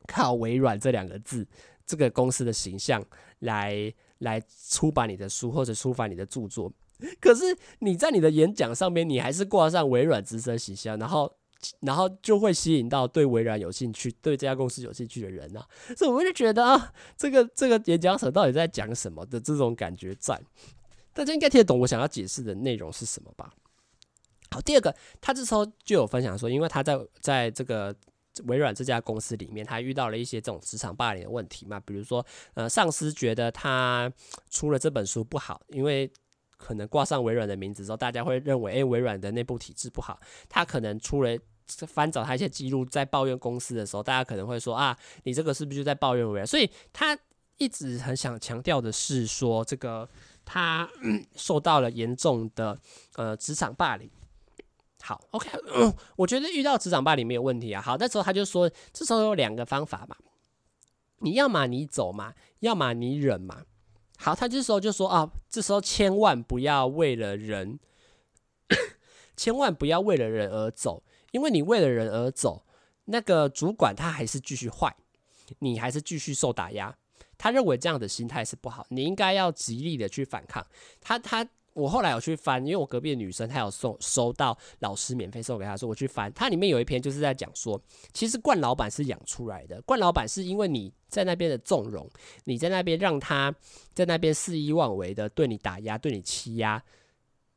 [0.08, 1.46] 靠微软这两个字，
[1.86, 3.06] 这个公司的形象
[3.40, 3.94] 来。
[4.22, 4.42] 来
[4.72, 6.74] 出版你的书或者出版你的著作，
[7.22, 11.32] 可是你在你的演讲上面，你还是挂上微软资深形象，然后，
[11.82, 15.64] 然后就会吸引到对微软有兴趣、对这家公司有兴趣的人啊。
[15.96, 20.42] 所以我就觉得啊，这个这个演讲者到底在讲什么的这种感觉在，
[21.14, 23.54] 大家应该听得懂我想要解释的内容是什么吧？
[24.50, 27.96] 好，第二个，他这时候就有分享说，因为他在在这个。
[28.46, 34.12] 微软这家公司里面，他遇到了一些这种职场霸凌的问题嘛，比如说，呃，上司觉得他
[34.50, 36.12] 出了这本书不好，因为
[36.58, 40.20] 可能挂上微软的名字之后，大家会认为，哎，微软的内部体制不好。
[40.50, 41.38] 他可能出了
[41.88, 46.48] 翻找他一些记录，在抱怨公司的时候，大家可能会说啊，你这个是不是就在抱怨微软？
[46.48, 47.18] 所以他
[47.58, 50.08] 一直很想强调的是说，这个
[50.46, 50.90] 他
[51.36, 52.80] 受到了严重的
[53.16, 54.10] 呃职场霸凌。
[55.08, 55.50] 好，OK，
[56.18, 57.82] 我觉得遇到职场霸凌没有问题啊。
[57.82, 60.18] 好，那时候他就说，这时候有两个方法嘛，
[61.20, 63.64] 你要么你走嘛，要么你忍嘛。
[64.18, 67.80] 好，他这时候就说啊，这时候千万不要为了人，
[69.38, 72.66] 千万不要为了人而走，因为你为了人而走，
[73.06, 74.94] 那个主管他还是继续坏，
[75.60, 76.94] 你还是继续受打压。
[77.38, 80.68] 他认为这样的心态是不好，你应该要极力的去反抗。
[81.00, 81.48] 他他。
[81.78, 87.80] 我后来有去翻，因为我隔壁的女生她有送收到老师免费送给她，说我去翻，它里面有一篇就是在讲说，
[88.14, 92.10] 其实冠老板是养出来的，冠老板是因为你在那边的纵容，
[92.46, 93.54] 你在那边让他
[93.94, 96.84] 在那边肆意妄为的对你打压、对你欺压，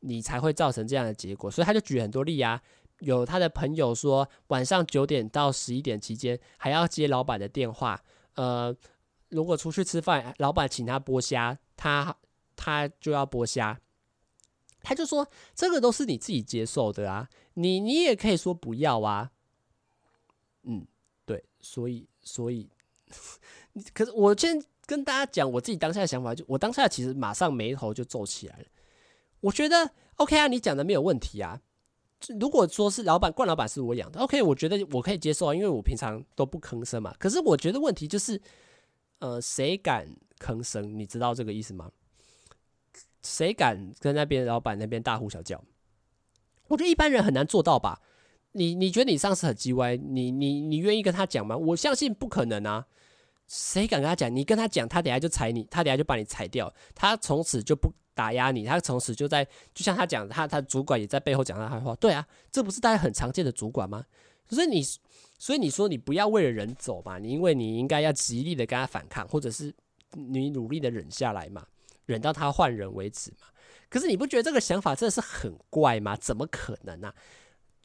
[0.01, 1.49] 你才会造成这样的结果。
[1.49, 2.61] 所以他就举很多例啊，
[2.99, 7.99] 有他的朋友说晚上九点到十一点期间还要接老板的电话，
[8.35, 8.75] 呃，
[9.29, 12.15] 如果出去吃饭，老板请他剥虾，他
[12.55, 13.79] 他就要剥虾。
[14.81, 19.31] 他就说：“这个都是你自己接受的啊，你你也可以说不要啊。”
[20.63, 20.85] 嗯，
[21.25, 22.69] 对，所以所以，
[23.93, 28.65] 可是我先跟大家讲我自己当下的想法，就我当下其实马上眉头就皱起来了。
[29.39, 31.61] 我觉得 OK 啊，你讲的没有问题啊。
[32.39, 37.15] 如果说是老板，冠老板是我养的，OK，我觉得我可以接受啊，因为我平常都不吭声嘛。
[37.17, 38.39] 可是我觉得问题就是，
[39.17, 40.95] 呃，谁敢吭声？
[40.95, 41.91] 你知道这个意思吗？
[43.21, 45.63] 谁敢跟那边老板那边大呼小叫？
[46.67, 48.01] 我觉得一般人很难做到吧？
[48.53, 51.55] 你你觉得你上司很叽歪，你你你愿意跟他讲吗？
[51.55, 52.85] 我相信不可能啊！
[53.47, 54.33] 谁敢跟他讲？
[54.33, 61.95] 你跟他讲，他等下就踩你，他等下就把你踩掉，他从此就不打压你，他从此就在，就像他讲，他他主管也在背后讲他坏话。
[61.95, 64.05] 对啊，这不是大家很常见的主管吗？
[64.49, 64.81] 所以你
[65.37, 69.73] 所以你说你不要为了人走嘛，你因为你应该要极力的跟他反抗，或者是
[70.11, 71.65] 你努力的忍下来嘛。
[72.05, 73.47] 忍到他换人为止嘛？
[73.89, 76.15] 可是你不觉得这个想法真的是很怪吗？
[76.15, 77.15] 怎么可能呢、啊？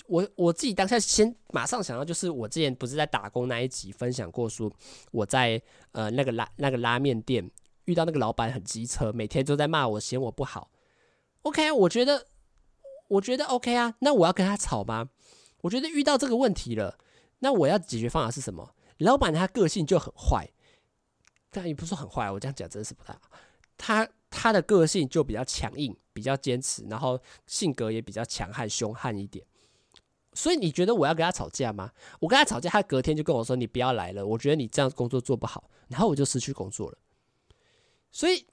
[0.06, 4.70] 我我自己当下先马上想到，就是我之前不是在打工那一集分享过说，
[5.10, 7.50] 我在呃那个拉那个拉面店
[7.86, 10.70] 遇到那个老板很机车，每天都在骂我，嫌我不好。
[11.42, 12.26] OK，我觉得
[13.08, 15.08] 我觉得 OK 啊，那我要跟他吵吗？
[15.62, 16.96] 我觉得遇到这个问题了，
[17.40, 18.74] 那我要解决方法是什么？
[18.98, 20.48] 老板他个性就很坏，
[21.50, 23.22] 但也不是很坏，我这样讲真的是不太好。
[23.76, 29.44] 他他的个性就比较强硬，比较坚持，然后性格也比较强悍、凶悍一点。
[30.34, 31.90] 所以你觉得我要跟他吵架吗？
[32.20, 36.98] 我跟他吵架，他隔天就跟我说：“你不要来了，我觉得你这样工作做不好。”然后我就失去工作了。
[38.12, 38.46] 所以，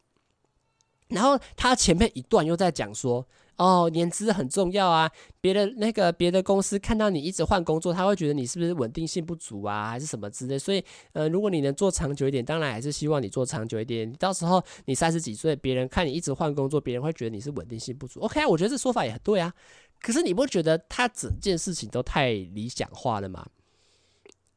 [1.10, 10.58] 然后他前面一段又在讲说：“哦，年资很重要啊，别的那个别的公司看到你一直换工作，他会觉得你是不是稳定性不足啊，还是什么之类。
[10.58, 14.12] 所以，呃，如果你能做长久一点，当然还是希望你做长久一点。
[14.14, 18.20] 到时候你三十几岁，别人看你一直换工作，别人会觉得你是稳定性不足。
[18.22, 19.54] OK，我觉得这说法也很对啊。”
[20.02, 23.48] 可是你不觉得他整件事情都太理想化了吗？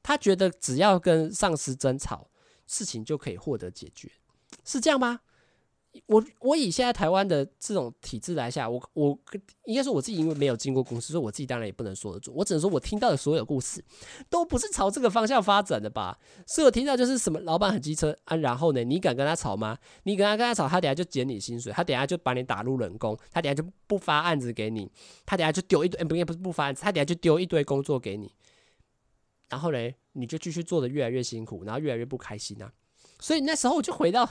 [0.03, 2.29] 他觉得只要跟上司争吵，
[2.67, 4.11] 事情就可以获得解决，
[4.65, 5.21] 是这样吗？
[6.07, 9.19] 我我以现在台湾的这种体制来下，我我
[9.65, 12.35] 应该说我自己因为没有进过公司，所以我自己当然也不能说得准。
[12.37, 13.83] 我只能说我听到的所有故事
[14.29, 16.19] 都不是朝这个方向发展的吧。
[16.47, 19.79] 所以我听到就是什么老板很机车啊，然后呢，你敢跟他吵吗？
[20.03, 24.91] 你跟他跟他吵，他等下就减你薪水，他等下就把你打入冷宫，他等下就不发案子给你，
[25.25, 28.33] 他等下就丢一堆，不应该不是不发案子，他等下就丢一堆工作给你，
[29.49, 32.73] 然后嘞，你就继续做得越来越辛苦，然后越来越不开心啊。
[33.19, 34.29] 所以那时候我就回到。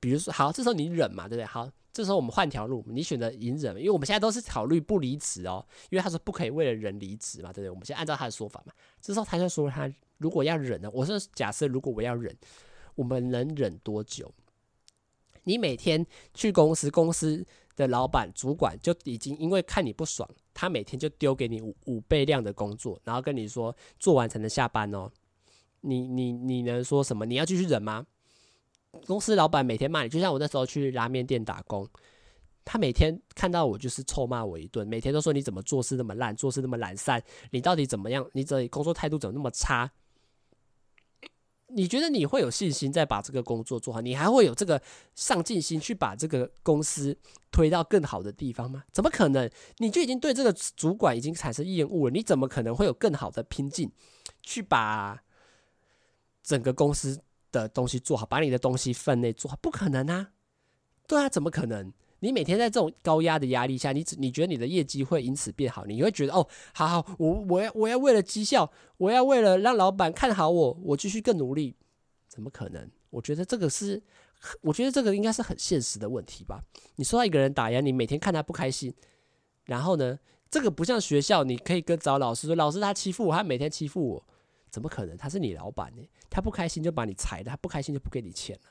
[0.00, 1.44] 比如说，好，这时候你忍嘛，对不对？
[1.44, 7.70] 好，这时候我们换条路，你选择隐忍，因为我们现在都是考虑不离职哦，因为他说不可以为了人离职嘛，对不对？
[7.70, 8.72] 我们先按照他的说法嘛。
[9.00, 12.36] 这时候他就说他如果要忍呢，我是假设如果我要忍，
[12.94, 14.32] 我们能忍多久？
[15.44, 16.04] 你每天
[16.34, 25.10] 去公司，公司的老板、主管就已经因为看你不爽，他每天就丢给你五五倍量的工作，然后跟你说做完才能下班哦。
[25.82, 27.24] 你你你能说什么？
[27.24, 28.04] 你要继续忍吗？
[29.06, 31.88] 公司老板每天骂你，就像我那时候去拉面店打工，
[32.64, 38.28] 他每天看到我就是臭骂我一顿，每天都说你怎么做事那么烂，做事那么懒散，你到底怎么样？
[38.32, 39.90] 你这工作态度怎么那么差？
[41.68, 44.00] 你觉得你会有信心再把这个工作做好？
[44.00, 44.80] 你还会有这个
[45.16, 47.18] 上进心去把这个公司
[47.50, 48.84] 推到更好的地方吗？
[48.92, 49.50] 怎么可能？
[49.78, 53.90] 你就已经对这个主管已经产生厌恶了，你怎么可能会有更好的拼劲
[54.42, 55.22] 去把
[56.42, 57.20] 整个公司？
[57.62, 60.30] 的东西做好，把你的东西分内做好，不可能啊！
[61.06, 61.92] 对啊，怎么可能？
[62.20, 65.84] 你每天在这种高压的压力下，你你觉得你的业绩会因此变好？
[65.84, 71.76] 你会觉得哦，好好，我我要我要为了绩效，我要为了让老板看好我，我继续更努力？
[72.28, 72.90] 怎么可能？
[73.10, 74.02] 我觉得这个是，
[74.62, 76.60] 我觉得这个应该是很现实的问题吧。
[76.96, 78.92] 你说他一个人打压你，每天看他不开心，
[79.66, 80.18] 然后呢，
[80.50, 84.26] 这个不像学校，你可以跟找老师说，老师他欺负我，他每天欺负我。
[84.76, 85.16] 怎么可能？
[85.16, 86.06] 他是你老板呢？
[86.28, 88.70] 他不开心就把你裁了，他不开心就不给你钱了。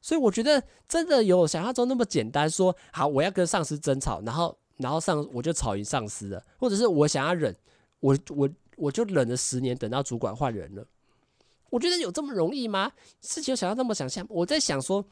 [0.00, 2.50] 所以我觉得真的有想象中那么简单。
[2.50, 7.54] 说好，我要跟上司争吵，然后然后上我就吵赢上司了，或者是我想要忍，
[8.00, 10.84] 我我我就忍了十年，等到主管换人了。
[11.70, 12.90] 我觉得有这么容易吗？
[13.20, 14.26] 事情想要那么想象？
[14.28, 15.06] 我在想说。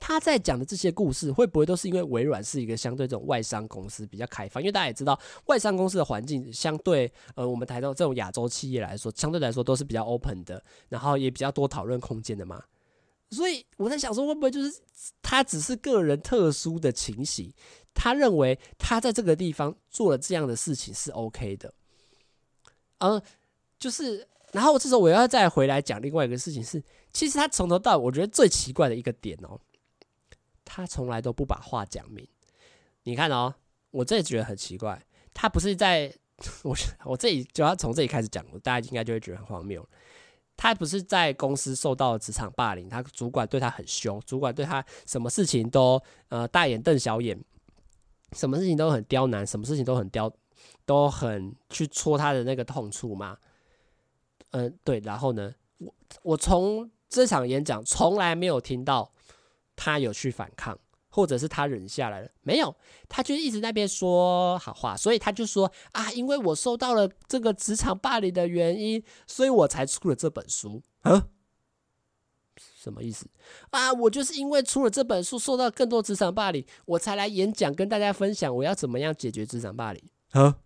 [0.00, 4.62] 他在讲的这些故事，会不会都是因为微软是一个相对这种外商公司比较开放？
[4.62, 12.62] 因为大家也知道，外商公司的环境相对呃，我们台到这种亚洲企业来说，相对来说都是比较 open 的，然后也比较多讨论空间的嘛。
[13.30, 14.80] 所以我在想说，会不会就是
[15.22, 17.52] 他只是个人特殊的情形？
[17.94, 21.72] 他认为他在这个地方做了这样的事情是 OK 的，
[22.98, 23.22] 嗯，
[23.78, 29.58] 就是，然后这时候我要再回来讲另外一个事情是，其实他从头到尾，我觉得最奇怪的一个点哦。
[30.64, 32.26] 他从来都不把话讲明，
[33.02, 33.54] 你看哦，
[33.90, 35.04] 我这里觉得很奇怪。
[35.34, 36.12] 他不是在
[36.64, 36.74] 我
[37.04, 39.86] 我这里就要从这里开始讲，大家应该就会觉得很荒谬。
[40.56, 47.38] 他不是在公司受到职场霸凌，他主管对他很凶，主管对他什么事情都呃大眼瞪小眼，
[48.32, 50.32] 什么事情都很刁难，什么事情都很刁，
[50.86, 53.36] 都很去戳他的那个痛处嘛。
[54.52, 55.00] 嗯、对。
[55.00, 59.12] 然后呢，我我从这场演讲从来没有听到。
[59.76, 62.28] 他有去反抗，或者是他忍下来了？
[62.42, 62.74] 没有，
[63.08, 70.82] 他就一直在那边说好话，所以他就说啊，因为我受到了这个职场霸凌的原因，所以我才出了这本书。
[71.00, 71.28] 啊？
[72.56, 73.26] 什么意思
[73.70, 73.92] 啊？
[73.92, 80.02] 我就是因为出了这本书，受到更多职场霸凌，我才来演讲，跟大家分享我要怎么样解决职场霸凌。
[80.32, 80.58] 啊？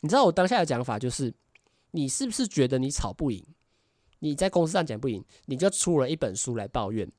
[0.00, 1.32] 你知道我当下的讲法就是，
[1.92, 3.46] 你是不是觉得你吵不赢？
[4.18, 7.10] 你在公司上讲不赢，你就出了一本书来抱怨？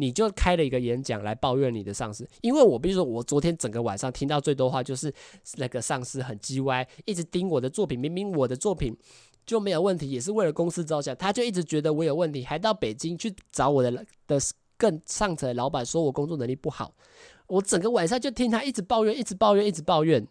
[0.00, 2.26] 你就开了一个演讲来抱怨你的上司。
[2.40, 5.12] 因为我比如说，我昨天整个晚上听到最多话就是
[5.56, 8.96] 那个上司很叽歪，一直盯我的作品，明明我的作品
[9.44, 13.90] 就没有问题，也是为了公司着想，他就一直觉得我有问题，还到北京去找我的
[14.26, 14.38] 的
[14.76, 16.94] 更上层的老板说我工作能力不好。
[17.46, 20.26] 我整个晚上就听他一直抱怨，一直抱怨，一直抱怨。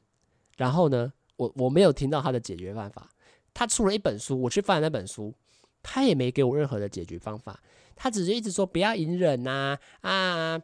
[0.58, 3.10] 然后呢，我我没有听到他的解决办法。
[3.54, 5.34] 他出了一本书，我去翻那本书，
[5.84, 7.62] 他也没给我任何的解决方法。
[8.00, 10.58] 他只是一直说不要隐忍呐啊，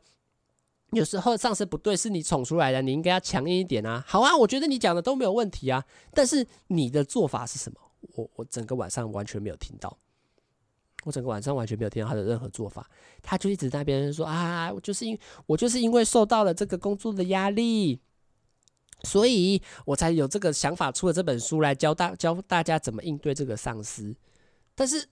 [0.91, 4.01] 有时候上司不对，是你宠出来的，你应该要强硬一点啊。
[4.07, 7.77] 好啊，我觉得你讲的都没有问题啊，但是你的做法是什么？
[8.15, 9.97] 我我整个晚上完全没有听到，
[11.03, 12.89] 我整个晚上完全没有听到他的任何做法。
[13.21, 17.99] 他就一直在那边说啊，我就是因我就是因为受到了这个工作的压力。
[19.03, 24.15] 所以我才有这个想法，出了这本书来教大教大家怎么应对这个上司。
[24.73, 25.07] 但是，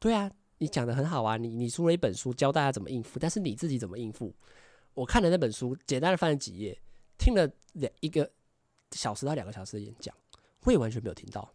[0.00, 4.34] 对啊，你讲得很好啊，你你出了一本书教大家怎么应付，但是你自己怎么应付？
[4.94, 6.76] 我看了那本书，简单的翻了几页，
[7.16, 8.28] 听了两一个
[8.90, 10.14] 小时到两个小时的演讲，
[10.64, 11.48] 我也完全没有听到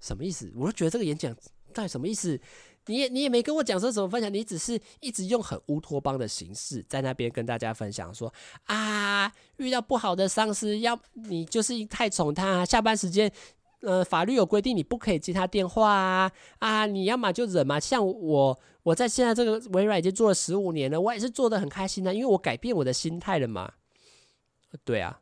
[0.00, 0.50] 什么意思。
[0.56, 1.34] 我就觉得这个演讲
[1.74, 2.40] 到底什么意思？
[2.86, 8.32] 你也你也没跟我讲说什么分享，你只是一直用很乌托邦的形式在那边跟大家分享说
[8.64, 13.30] 啊，遇到不好的上司，要你就是太宠他，下班时间，
[13.82, 17.78] 呃，法律有规定你不可以接他电话啊啊，你要么就忍嘛。
[17.78, 23.72] 像我，我在现在这个微软已经做了十五年了，我也是做的很开心的，因为我改变我的心态了嘛。
[24.84, 25.20] 对啊，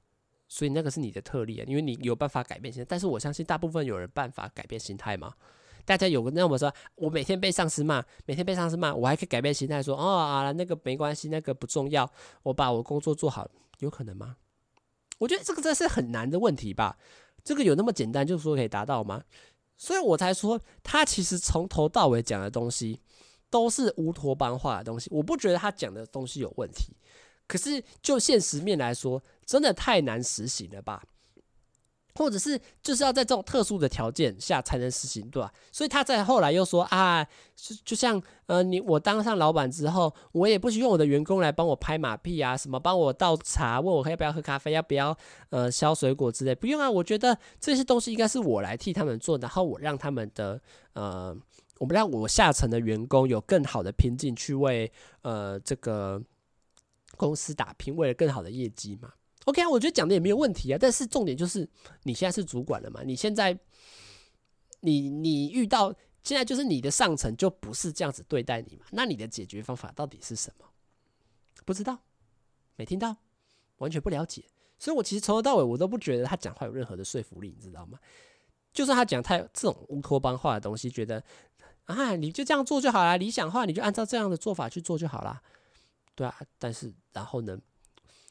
[0.49, 5.35] 所以那个是你的特例啊，因为你有办法改变心态，但是我相信大部分有人办法改变心态嘛？
[5.85, 12.11] 大家有个那么说，我每天被上司骂，每天被上司骂，我还可以改变心态说，哦啊，那个没关系，那个不重要，
[12.43, 13.49] 我把我工作做好，
[13.81, 14.37] 有可能吗？
[15.19, 16.99] 我觉得这个真是很难的问题吧。
[17.47, 19.23] 这个有那么简单，就说可以达到吗？
[19.77, 23.01] 所以我才说，他其实从头到尾讲的东西
[23.49, 25.09] 都是乌托邦化的东西。
[25.13, 26.97] 我不觉得他讲的东西有问题，
[27.47, 31.05] 可是就现实面来说，真的太难实行了吧。
[32.17, 35.53] 或者是就是要在这种特殊的条件下才能实行，对吧？
[35.71, 37.23] 所以他在后来又说啊，
[37.55, 45.17] 就就像呃，你我当上老板之后，我也不需用我的员工来帮我拍马屁啊，什么帮我倒茶，问我要不要喝咖啡，要不要
[45.51, 46.91] 呃削水果之类，不用啊。
[46.91, 50.61] 我觉得这些东西应该是我来替他们做，然后我让他们的
[50.95, 51.37] 呃，
[51.79, 54.91] 我们让我下层的员工有更好的拼劲去为
[55.23, 56.23] 呃这个
[57.17, 59.13] 公司打拼，为了更好的业绩嘛。
[59.47, 61.69] OK 啊，我觉得讲的也没有问题啊，但是重点就是
[62.03, 63.03] 你现在是主管了嘛？
[63.05, 63.57] 你现在，
[64.81, 68.85] 你你遇到现在就是你的上层就不是这样子对待你嘛？
[68.91, 70.67] 那你的解决方法到底是什么？
[71.65, 72.01] 不知道，
[72.75, 73.17] 没听到，
[73.77, 74.45] 完全不了解。
[74.79, 78.01] 所以我其实从头到尾我都不觉得他讲话有任何的说服力，你知道吗？
[78.73, 81.23] 就算他讲太这种乌托邦化的东西，觉得
[81.85, 85.41] 啊，你就这样做就好了，理想化你就按照这样的做法去做就好了，
[86.17, 86.37] 对啊。
[86.59, 87.57] 但是然后呢？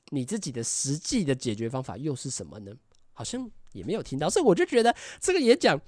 [0.10, 2.72] 你自己的实际的解决方法又是什么呢？
[3.14, 5.80] 好像也没有听到，所以我就觉得这个演讲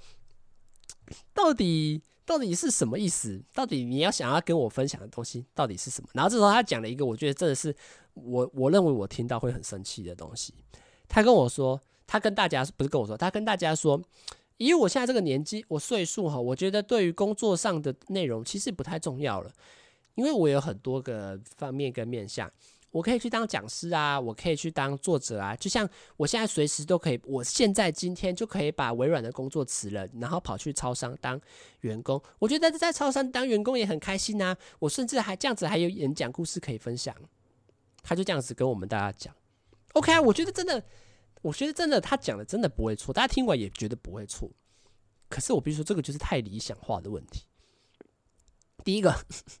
[1.34, 3.42] 到底到底是什么意思？
[3.52, 6.08] 到底你要想要跟我分享的东西到底是什么？
[6.14, 7.74] 然后这时候他讲了一个，我觉得真的是
[8.14, 10.54] 我我认为我听到会很生气的东西。
[11.06, 14.02] 他跟我说，他跟大家不是跟我说，他跟大家说，
[14.56, 19.52] 以我现在这个年纪，我岁数哈，我觉得对于工作上的内容其实不太重要了，
[20.14, 22.50] 因为我有很多个方面跟面向。
[22.90, 31.40] 我可以去当讲师啊，我可以去当作者啊，就像我现在随时都可以，我现在今天就可以把微软的工作辞了，然后跑去超商当
[31.80, 32.20] 员工。
[32.38, 37.14] 我觉得在超商当员工也很开心啊，我甚至还这样子还有演讲故事可以分享。
[38.02, 39.34] 他就这样子跟我们大家讲
[39.92, 40.82] ，OK 啊，我觉得真的，
[41.42, 44.50] 我觉得真的他讲的真的不会错，大家听完也觉得不会错。
[45.28, 47.44] 可是我必须说，这个就是太理想化的问题。
[48.82, 49.14] 第一个，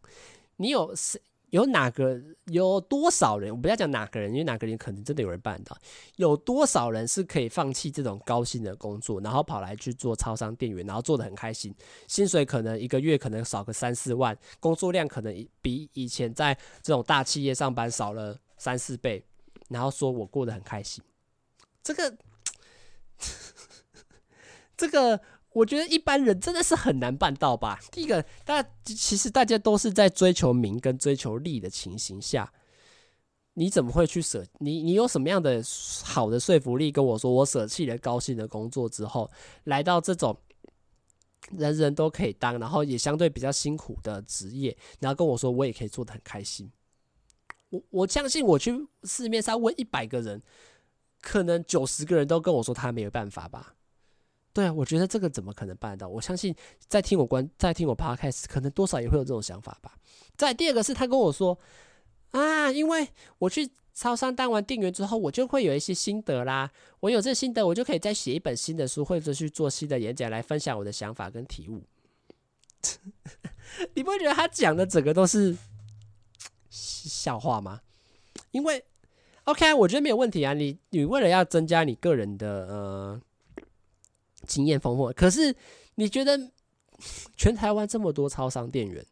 [0.56, 1.20] 你有谁？
[1.50, 3.50] 有哪个有多少人？
[3.50, 5.76] 我不要讲哪个人，因为哪个人可能真的有人办到。
[6.16, 11.74] 有多少人是可以放弃这种高薪的工作，然后跑来去做超商店员，然后做的很开心，
[12.06, 19.24] 薪水可能一个月可能少个三四万，工作量可能比以前在这种大企业上班少了三四倍，
[19.68, 21.02] 然后说我过得很开心。
[21.82, 22.16] 这个，
[24.76, 25.20] 这个。
[25.52, 27.80] 我觉得一般人真的是很难办到吧？
[27.90, 32.52] 第一个，大家其实大家都是在追求名跟追求利的情形下，
[33.54, 34.44] 你怎么会去舍？
[34.58, 35.62] 你你有什么样的
[36.04, 39.30] 好的说服力跟我说，我舍弃了高薪的工作之后，
[39.64, 40.36] 来到这种
[41.50, 46.70] 人人都可以当，然后也相对比较辛苦的职业，然后跟我说我也可以做得很开心。
[47.70, 50.42] 我我相信我去市面上问一百个人，
[51.20, 53.74] 可能九十个人都跟我说他没有办法吧。
[54.58, 56.08] 对啊，我觉得这个怎么可能办得到？
[56.08, 56.52] 我相信
[56.88, 59.94] 在听我关在听我 podcast，可能多少也会有这种想法吧。
[60.36, 61.56] 再第二个是他跟我说
[62.32, 66.72] 啊，因为我去超商当完店员之后，我就会有一些心得啦。
[66.98, 71.84] 我有这心得，我就可以再写一本新的书，或者去做新的演讲来分享我的想法跟体悟。
[73.94, 75.56] 你不会觉得他讲的整个都是
[76.68, 77.80] 笑话吗？
[78.50, 78.84] 因为
[79.44, 80.52] OK，我觉得没有问题啊。
[80.52, 83.22] 你你为了要增加你个人的呃。
[84.48, 85.54] 经验丰富，可是
[85.94, 86.50] 你觉得
[87.36, 89.04] 全台湾这么多超商店员，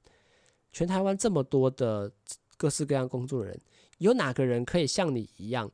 [0.72, 2.10] 全台湾这么多的
[2.56, 3.60] 各式各样工作的人，
[3.98, 5.70] 有哪个人可以像你一样，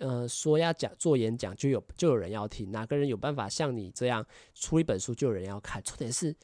[0.00, 2.70] 呃，说要讲做演讲就有就有人要听？
[2.70, 5.82] 哪个人有办法像你这样出一本书就有人要看？
[5.82, 6.34] 重点是，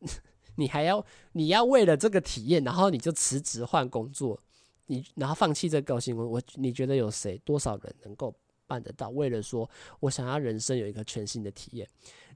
[0.56, 4.40] 你还要你要为了这个体验，然后你就辞职换工作，
[4.86, 8.34] 你然后放弃这个高薪工，我你觉得有谁多少人能够？
[8.68, 11.88] 办得到，为了说我想要人生有一个全新的体验，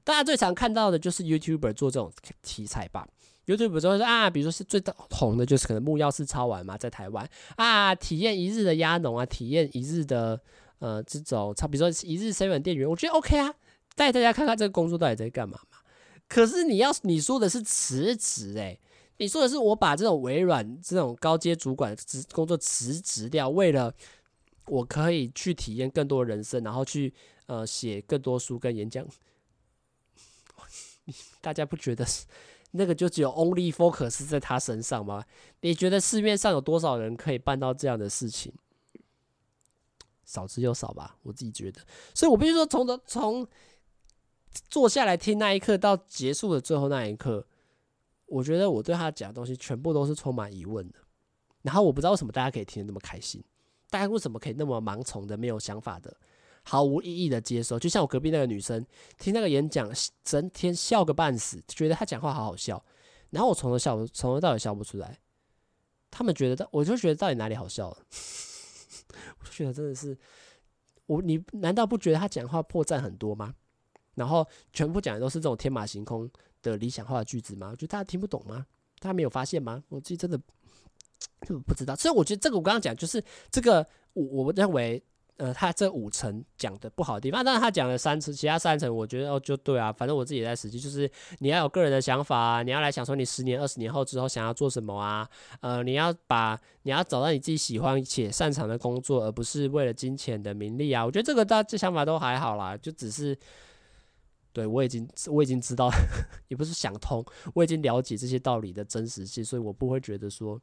[0.03, 2.11] 大家最常看到的就是 YouTuber 做这种
[2.41, 3.07] 题材吧。
[3.45, 4.81] YouTuber 就会说啊，比如说是最
[5.11, 10.39] 红的，就是可能木曜4超玩嘛，在台湾啊，体验一日的鸭农啊，体验一日的
[10.79, 13.53] 呃这种，比如说一日 seven 店员，我觉得 OK 啊，
[13.95, 15.77] 带大家看看这个工作到底在干嘛嘛。
[16.27, 18.79] 可是你要你说的是辞职诶，
[19.17, 23.93] 你说的是我把这种微软这种高阶主管职工作辞职掉，为了。
[24.67, 27.13] 我可以去体验更多人生，然后去
[27.47, 29.05] 呃写更多书跟演讲。
[31.41, 32.05] 大家不觉得
[32.71, 35.23] 那个就只有 only focus 在他身上吗？
[35.61, 38.53] 你觉得市面上有多少人可以办到这样的事情？
[40.25, 41.81] 少之又少吧，我自己觉得。
[42.15, 43.45] 所以我必须说，从头从
[44.69, 47.45] 坐下来听那一刻到结束的最后那一刻，
[48.27, 50.95] 我觉得我对他讲的东西全部都是充满疑问的。
[51.61, 53.43] 然后我不知道为什么大家可以听得那么开心。
[53.93, 56.11] 大家为什么可以那么盲从的、没有想法的、
[56.63, 57.77] 毫无意义的接受？
[57.77, 58.83] 就像我隔壁那个女生，
[59.19, 59.87] 听那个演讲，
[60.23, 62.83] 整天笑个半死，觉得她讲话好好笑。
[63.29, 65.19] 然后我从头笑，从头到尾笑不出来。
[66.09, 67.97] 他们觉得，我就觉得到底哪里好笑了？
[69.39, 70.17] 我就觉得真的是，
[71.05, 73.53] 我你难道不觉得他讲话破绽很多吗？
[74.15, 76.27] 然后全部讲的都是这种天马行空
[76.63, 77.69] 的理想化的句子吗？
[77.69, 78.65] 我觉得大家听不懂吗？
[78.97, 79.83] 大家没有发现吗？
[79.89, 80.39] 我自己真的。
[81.47, 85.03] 就不知道，所以我觉得这个我刚刚讲就是这个，我我认为，
[85.37, 91.09] 呃，他这五层讲的不好的地方，当然他讲了三层，其他三层我觉得哦就对啊，反正我自己在实际，就是
[91.39, 95.27] 你要有个人的想法啊，你要来想说你十年、二十年后之后想要做什么啊，
[95.61, 101.03] 呃，你要把你要找到你自己喜欢且擅长的工作，而不是为了金钱的名利啊。
[101.05, 103.35] 我觉得这个大这想法都还好啦，就只是
[104.53, 105.89] 对我已经我已经知道，
[106.47, 110.61] 也不是想通，我已经了解这些道理的真实性，所以我不会觉得说。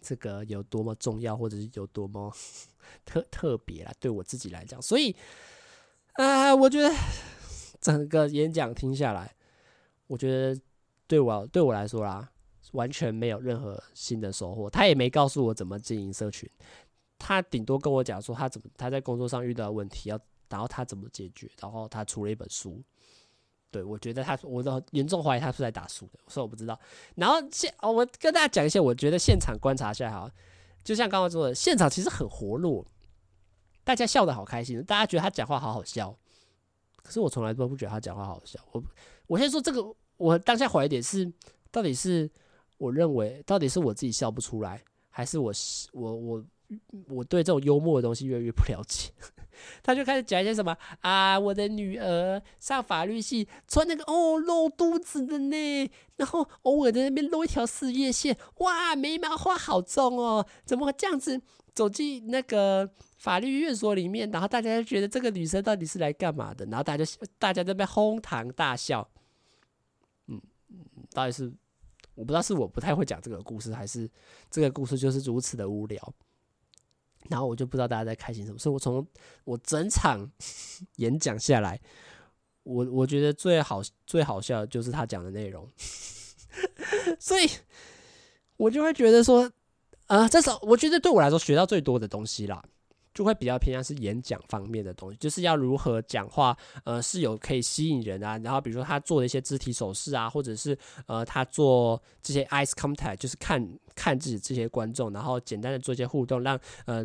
[0.00, 2.32] 这个有多么重要，或者是有多么
[3.04, 5.14] 特特别啦，对我自己来讲，所以
[6.14, 6.94] 啊，我觉得
[7.80, 9.34] 整个演讲听下来，
[10.06, 10.60] 我觉得
[11.06, 12.30] 对我对我来说啦，
[12.72, 14.70] 完全没有任何新的收获。
[14.70, 16.48] 他也没告诉我怎么经营社群，
[17.18, 20.18] 他顶多跟我讲说他怎么他在工作上遇到问题，要
[20.48, 22.82] 然后他怎么解决，然后他出了一本书。
[23.76, 26.78] 对，我觉得他，我都严重怀疑他是在打书的，所以我不知道。
[27.14, 30.30] 然后现哦，我跟大家讲一些，我觉得现场观察下来哈，
[30.82, 32.86] 就像刚刚说的，现场其实很活络，
[33.84, 36.16] 大家笑得好开心，大家觉得他讲话好好笑。
[37.02, 38.58] 可是我从来都不觉得他讲话好好笑。
[38.72, 38.82] 我
[39.26, 41.30] 我先说这个，我当下怀疑点是，
[41.70, 42.30] 到底是
[42.78, 45.52] 我认为，到底是我自己笑不出来，还是我
[45.92, 46.44] 我我
[47.08, 49.10] 我对这种幽默的东西越来越不了解。
[49.82, 61.40] 他就开始讲一些什么啊，我的女儿上法律系，穿那个哦露肚子的呢，然后偶尔在那边露一条事业线，哇，眉毛画好重哦，怎么会这样子
[61.72, 64.30] 走进那个法律院所里面？
[64.30, 66.66] 然后大家就觉得这个女生到底是来干嘛的？
[66.66, 67.04] 然后大家
[67.38, 69.08] 大家在那边哄堂大笑，
[70.26, 70.38] 嗯，
[71.12, 71.50] 到底是
[72.14, 74.08] 我不知道是我不太会讲这个故事，还是
[74.50, 76.14] 这个故事就是如此的无聊。
[77.30, 79.06] 然后我就不知道大家在开心什么，所以我从
[79.44, 80.30] 我整场
[80.96, 81.80] 演讲下来，
[82.62, 85.68] 我我觉得最好最好笑的就是他讲的内容，
[87.18, 87.48] 所以
[88.56, 89.44] 我就会觉得说，
[90.06, 92.64] 啊、呃，这首我觉得对我来说学到最多的东西啦，
[93.16, 103.66] 就会比较偏向是演讲方面的东西，就是要如何讲话，呃，是有可以吸引人啊，然后比如说他做的一些肢体手势啊，或者是呃他做这些 eye contact，就是看。
[103.96, 107.02] 看自己这些观众，然后简单的做一些互动，让呃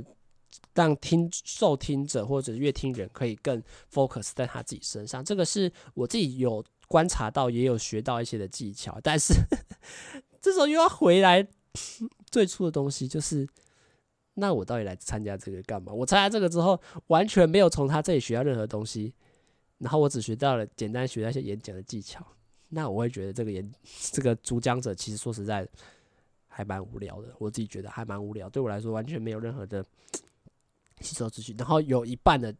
[0.73, 5.23] 让听受听者或者阅听人可以更 focus 在他自己身上。
[5.23, 8.99] 这个是我自己有观察到，也有学到一些的技巧。
[9.01, 9.33] 但是
[10.41, 11.47] 这时候又要回来
[12.29, 13.47] 最初的东西，就是
[14.33, 15.91] 那我到底来参加这个干嘛？
[15.91, 19.13] 我参加这个之后，完全没有从他这里学到任何东西。
[19.77, 22.23] 然后我只学到了简单学那些演讲的技巧，
[22.69, 23.67] 那我会觉得这个演
[24.11, 25.67] 这个主讲者其实说实在
[26.47, 29.83] 还蛮无聊的，我自己觉得还蛮无聊，对我来说完全没有任何的
[30.99, 31.55] 吸收资讯。
[31.57, 32.53] 然后有一半的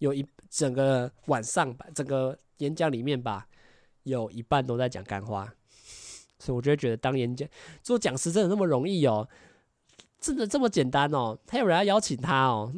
[0.00, 3.48] 有一整个晚上吧，整个演讲里面吧，
[4.02, 5.50] 有一半都在讲干话，
[6.38, 7.48] 所以我就会觉得当演讲
[7.82, 9.26] 做讲师真的那么容易哦。
[10.20, 11.38] 真的这么简单哦？
[11.48, 12.72] 还有人要邀请他哦？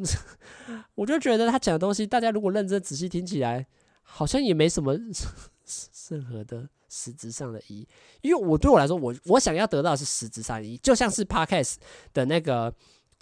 [0.95, 3.65] 我就觉得他讲的东西，大家如果认真仔细听起来，
[4.01, 4.93] 好像也没什么
[6.09, 7.87] 任何的实质上的意义。
[8.21, 11.75] 因为我对我来说，我我想要得到是实质上的意义，就像是 Podcast
[12.13, 12.73] 的那个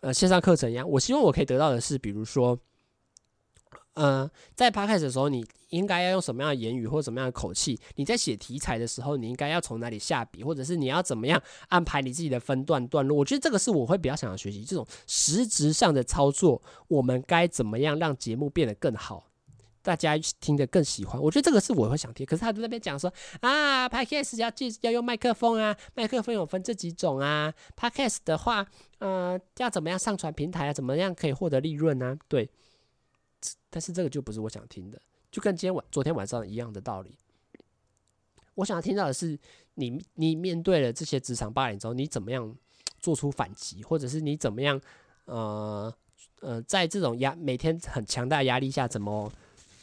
[0.02, 0.90] 呃线上课程一样。
[0.90, 2.58] 我希望我可以得到的是，比如说。
[3.98, 7.80] 嗯、呃，在 podcast 的时候，你应该要用什么样的言语或什么样的口气？
[7.96, 13.18] 你在写题材的时候，你应该要从哪里下笔，或者是你要怎么样安排你自己的分段段落？
[13.18, 16.62] 我觉得这个是我会比较想要学习这种实质上的操作。
[16.88, 19.28] 我们该怎么样让节目变得更好，
[19.82, 21.20] 大家听得更喜欢？
[21.20, 22.26] 我觉得这个是我会想听。
[22.26, 28.66] 可是他在那边讲说啊，podcast 要记要用麦克风啊，麦克风有分这几种啊，podcast 的话，
[29.00, 30.74] 呃，要怎么样上传平台啊？
[30.74, 32.18] 怎么样可以获得利润呢、啊？
[32.28, 32.48] 对。
[33.70, 37.18] 但是这个就不是我想听的，就跟今天晚、昨天晚上一样的道理。
[38.56, 39.38] 我想要听到的是
[39.76, 42.58] 你，你面对了这些职场霸凌之后，你怎么样
[43.00, 44.82] 做出反击，或者是你怎么样，
[45.26, 45.94] 呃
[46.40, 49.32] 呃，在这种压每天很强大压力下，怎么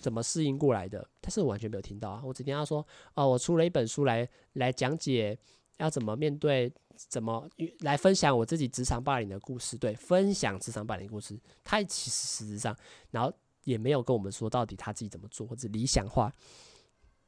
[0.00, 1.08] 怎么适应过来的？
[1.20, 2.20] 但是我完全没有听到啊！
[2.24, 2.84] 我只听到说，
[3.14, 5.38] 哦，我出了一本书来来讲解
[5.76, 7.48] 要怎么面对，怎么
[7.80, 9.78] 来分享我自己职场霸凌的故事。
[9.78, 12.76] 对，分享职场霸凌故事，它其实实质上，
[13.12, 13.32] 然后。
[13.64, 16.32] 也没有跟我们说到底他自己怎么做，或者理想化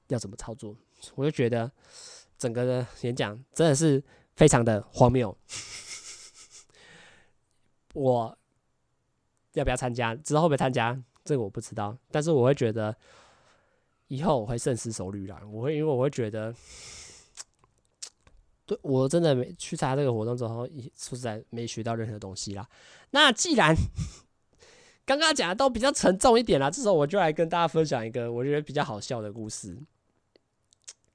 [0.09, 0.77] 要怎么操作，
[1.15, 1.71] 我就觉得
[2.39, 4.03] 整个的演讲真的是
[4.37, 5.37] 非常的荒谬。
[7.95, 8.39] 我
[9.55, 10.15] 要不要参加？
[10.15, 11.03] 之后会不会参加？
[11.25, 11.97] 这个我不知道。
[12.11, 12.95] 但是我会觉得
[14.09, 15.41] 以后我会深思熟虑啦。
[15.51, 16.55] 我会因为我会觉得，
[18.67, 22.69] 对我真的没去参加这个活动之后，说实在没学到任何东西啦。
[23.13, 23.75] 那既然
[25.07, 29.79] 刚刚讲的都比较沉重一点啦，这时候我就来跟大家分享一个我觉得比较好笑的故事。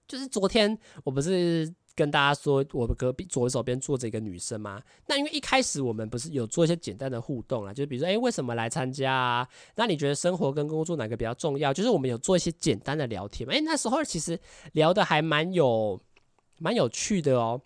[0.08, 4.82] 就是昨天我不是跟大家说，我的隔壁左手边坐着一个女生吗？
[5.08, 9.48] 那因为一开始我们不是有做一些简单的互动啊，就是比如说，哎，为什么来参加啊？
[9.76, 11.74] 那你觉得生活跟工作哪个比较重要？
[11.74, 13.54] 就是我们有做一些简单的聊天嘛。
[13.54, 14.40] 哎，那时候其实
[14.72, 16.02] 聊得还蛮有
[16.58, 17.62] 蛮有趣的哦。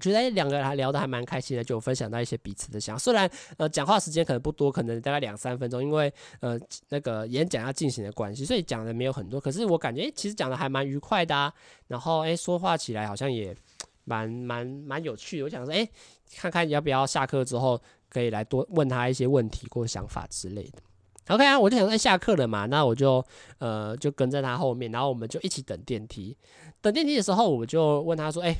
[0.00, 2.98] 觉得两个人还聊得还蛮开心的，就分享到一些彼此的想法。
[2.98, 6.58] 虽然呃讲话时间可能不多，可能大概两三分钟，因为呃
[6.90, 9.40] 那个演讲要进行的关系，所以讲的没有很多。
[9.40, 11.52] 可是我感觉，其实讲的还蛮愉快的啊。
[11.86, 13.56] 然后诶，说话起来好像也
[14.04, 15.44] 蛮蛮蛮有趣的。
[15.44, 15.88] 我想说诶，
[16.36, 17.80] 看看要不要下课之后
[18.10, 21.34] 可以来多问他一些问题或想法之类的。
[21.34, 23.24] OK 啊，我就想说下课了嘛，那我就
[23.58, 26.36] 呃就跟在他后面，然后我们就一起等电梯。
[26.82, 28.56] 等电梯的时候，我就问他说：“诶。”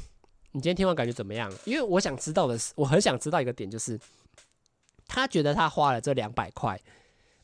[0.56, 1.52] 你今天听完感觉怎么样？
[1.66, 4.00] 因为我想知道的是，我很想知道一个点，就是
[5.06, 6.80] 他觉得他花了这两百块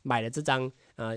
[0.00, 1.14] 买了这张呃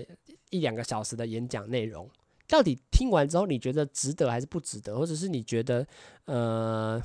[0.50, 2.06] 一两个小时的演讲内容，
[2.46, 4.94] 到底听完之后你觉得值得还是不值得？
[4.98, 5.86] 或者是你觉得
[6.26, 7.00] 呃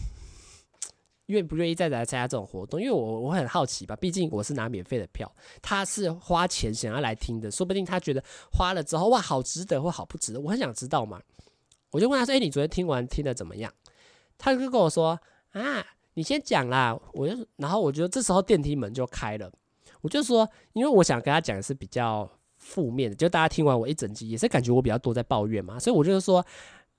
[1.27, 2.77] 愿不愿意再来参加这种活动？
[2.77, 8.21] 因为我我很好奇吧，毕竟我是拿免费的票，他是花钱想要来听的，说不定他觉得
[8.51, 11.21] 花了之后哇好值得或好不值得，我很想知道嘛。
[11.91, 13.73] 我就问他说：“诶，你昨天听完听的怎么样？”
[14.41, 15.17] 他就跟我说
[15.51, 15.85] 啊，
[16.15, 19.51] 你先讲啦，我就然后我觉得这时候电梯门就开了，
[20.01, 22.27] 我就说，因为我想跟他讲的是比较
[22.57, 26.43] 负面的，就大家听完我一整集也是感觉我比较多在抱怨嘛，所以我就说，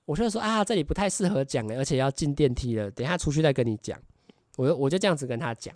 [0.05, 3.99] 我就说啊，这里不太适合讲了，而且要进电梯了，等一下出去再跟你讲，
[4.55, 5.75] 我就我就这样子跟他讲。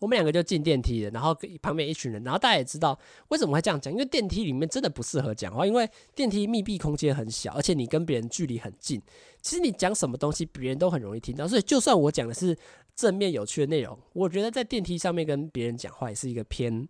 [0.00, 2.98] 我们两个就进电梯了，然后旁边一群人，然后大家也知道
[3.28, 9.00] 为什么会这样讲，因为电梯里面真的不适合讲话，因为电梯密闭空间很小，而且你跟别人距离很近，
[9.40, 12.56] 其实你讲什么东西别人都很容易听到，所以就算我讲的是
[12.96, 16.88] 正面有趣的内容，我觉得在电梯上面跟别人讲话也是一个偏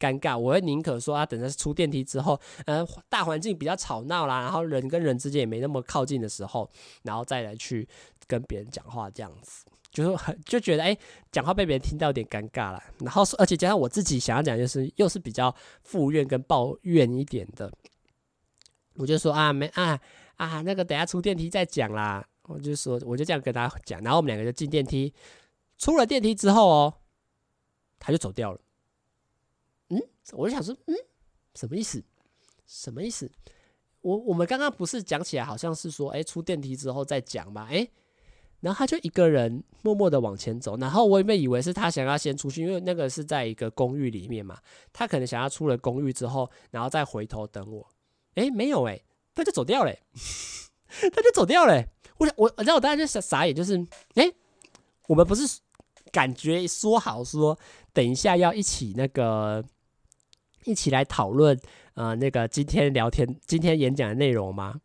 [0.00, 6.70] 尴尬，我会宁可说啊，等着出电梯之后，呃，大环境比较吵闹啦，然后人跟人之间也没那么靠近的时候，
[7.02, 7.86] 然后再来去
[8.26, 9.64] 跟别人讲话这样子。
[9.96, 10.94] 就是很就觉得哎，
[11.32, 12.82] 讲话被别人听到有点尴尬了。
[12.98, 17.72] 然后而且加上我自己想要讲，就是又是比较负怨跟抱怨一点的。
[18.96, 19.98] 我就说啊，没啊
[20.36, 22.28] 啊，那个等下出电梯再讲啦。
[22.42, 23.98] 我就说，我就这样跟他讲。
[24.02, 25.14] 然后我们两个就进电梯，
[25.78, 26.94] 出了电梯之后哦，
[27.98, 28.60] 他就走掉了。
[29.88, 30.94] 嗯，我就想说，嗯，
[31.54, 32.04] 什么意思？
[32.66, 33.30] 什么意思？
[34.02, 37.66] 我我们刚刚不是讲起来好像是说，哎，出电梯之后再讲嘛？
[37.70, 37.88] 哎。
[38.60, 44.58] 然后他就一个人默默的往前走，然后我原本以为是他想要先出去，因为那个是在一个公寓里面嘛，
[44.92, 47.86] 他可能想要出了公寓之后，然后再回头等我。
[48.34, 49.00] 哎，没有哎，
[49.34, 49.94] 他就走掉了，
[50.88, 51.84] 他就走掉了。
[52.18, 53.76] 我我然后我当时就傻傻眼，就是
[54.14, 54.32] 哎，
[55.06, 55.60] 我们不是
[56.10, 57.58] 感觉说好说，
[57.92, 59.64] 等一下要一起那个
[60.64, 61.58] 一起来讨论
[61.94, 64.80] 呃那个今天聊天今天演讲的内容吗？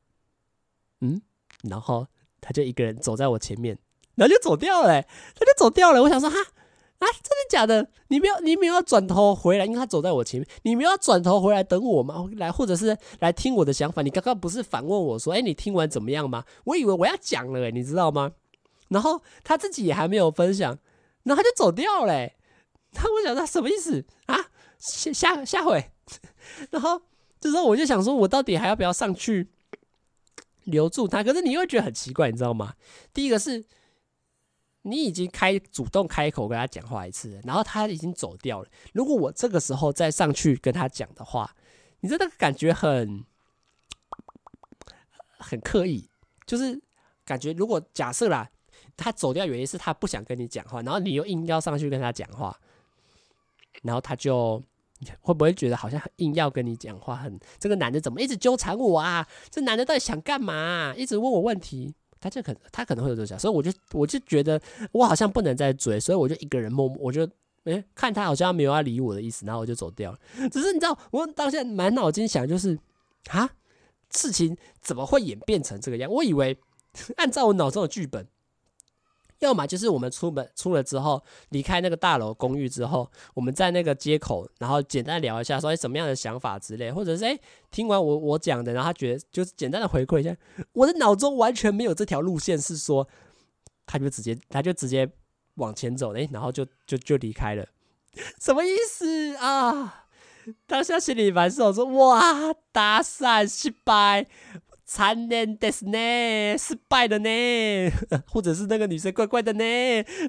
[0.99, 1.21] 嗯，
[1.63, 2.07] 然后
[2.41, 3.77] 他就一个人走在我前面，
[4.15, 6.01] 然后就走掉了，他就走掉了。
[6.03, 6.35] 我想说哈。
[7.01, 7.89] 啊，真的假的？
[8.09, 12.29] 你没有，你没有要转头回来，因为他走在我前面，你没有要转头回来等我吗？
[12.37, 14.03] 来，或者是来听我的想法？
[14.03, 16.43] 你刚刚不是反问我说，哎，你听完怎么样吗？
[16.65, 18.33] 我以为我要讲了，你知道吗？
[18.89, 20.77] 然后他自己也还没有分享，
[21.23, 22.13] 然后他就走掉了。
[22.93, 24.37] 那我想他什么意思啊？
[24.77, 25.83] 下下下回，
[26.69, 27.01] 然后
[27.39, 29.49] 这时候我就想说，我到底还要不要上去
[30.63, 31.23] 留住他？
[31.23, 32.75] 可是你又觉得很奇怪，你知道吗？
[33.13, 33.65] 第一个是。
[34.83, 38.69] 你已经开主动开口跟他讲话一次，然后他已经走掉了。
[38.93, 41.55] 如果我这个时候再上去跟他讲的话，
[41.99, 43.23] 你真的感觉很
[45.37, 46.09] 很刻意，
[46.47, 46.81] 就是
[47.23, 48.49] 感觉如果假设啦，
[48.97, 52.59] 他走掉原因是他不想跟你讲话，然后你又硬要上去跟他讲话，
[53.83, 54.63] 然后他就
[55.21, 59.27] 会不会觉得好像硬要跟你讲话，很这个男的怎么一直纠缠我啊？
[59.49, 60.93] 这男的到底想干嘛？
[60.97, 61.93] 一直问我问题。
[62.23, 67.27] 他就可，他可能会有这种想，所以我就我就觉得我好像不能再追，所以我就一个人默默，我就
[67.63, 70.19] 哎、看他好像没有要理我的意思，然后我就走掉了。
[70.51, 72.77] 只是你知道，我当下满脑筋想就是
[73.31, 73.49] 啊，
[74.11, 76.11] 事情怎么会演变成这个样？
[76.11, 76.55] 我以为
[77.17, 78.27] 按照我脑中的剧本。
[79.41, 87.37] 要么就是我们出门出了之后，离开那个大楼公寓之后，我们在那个街口，然后简单聊一下，说什么样的想法之类，或者是哎
[87.69, 90.35] 听完我我讲的，然后他觉得就是简单的回馈一下。
[90.73, 93.07] 我的脑中完全没有这条路线，是说
[93.85, 95.09] 他就直接他就直接
[95.55, 97.67] 往前走，哎，然后就就就离开了，
[98.39, 100.05] 什么意思啊？
[100.65, 104.27] 当下心里难受，说哇搭讪失败。
[104.93, 107.29] 残念的是呢，失败了呢，
[108.27, 109.63] 或者是那个女生怪怪的呢，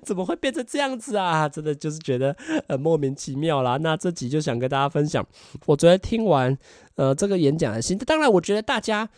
[0.05, 1.49] 怎么会变成这样子啊？
[1.49, 2.37] 真的就是觉得
[2.69, 3.77] 呃莫名其妙啦。
[3.79, 5.27] 那这集就想跟大家分享，
[5.67, 6.57] 我昨天听完
[6.95, 7.99] 呃这个演讲的心。
[7.99, 9.09] 当然，我觉得大家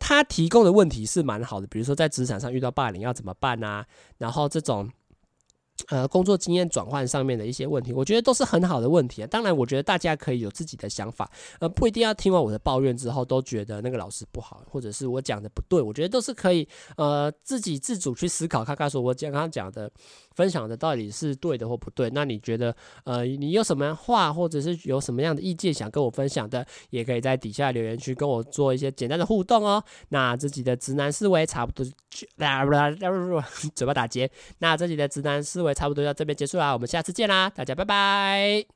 [0.00, 3.84] 他提供的问题是蛮好的，比如说在职场上遇到霸凌要怎么办啊？
[4.16, 4.88] 然后这种。
[5.88, 9.26] 呃，工作经验转换上面的一些问题，我觉得都是很好的问题啊。
[9.28, 11.30] 当然，我觉得大家可以有自己的想法，
[11.60, 15.80] 呃，不一定要听完我的抱怨之后都觉得那个老师不好，或者是我讲的不对。
[15.80, 19.88] 我觉得都是可以，呃，自己自主去思考，看看说我刚刚讲的、
[20.34, 22.10] 分享的到底是对的或不对。
[22.10, 22.74] 那你觉得，
[23.04, 29.80] 呃，你有什么话，或者是有什么样的意见想跟我分享的，也可以在底下留言区跟我做一些简单的互动哦。
[30.08, 32.26] 那自己的直男思维差不多就，
[33.74, 34.28] 嘴巴打结。
[34.58, 35.75] 那自己的直男思维。
[35.76, 38.75] 差不多到这边结束啦，我们下次见啦，大家拜拜。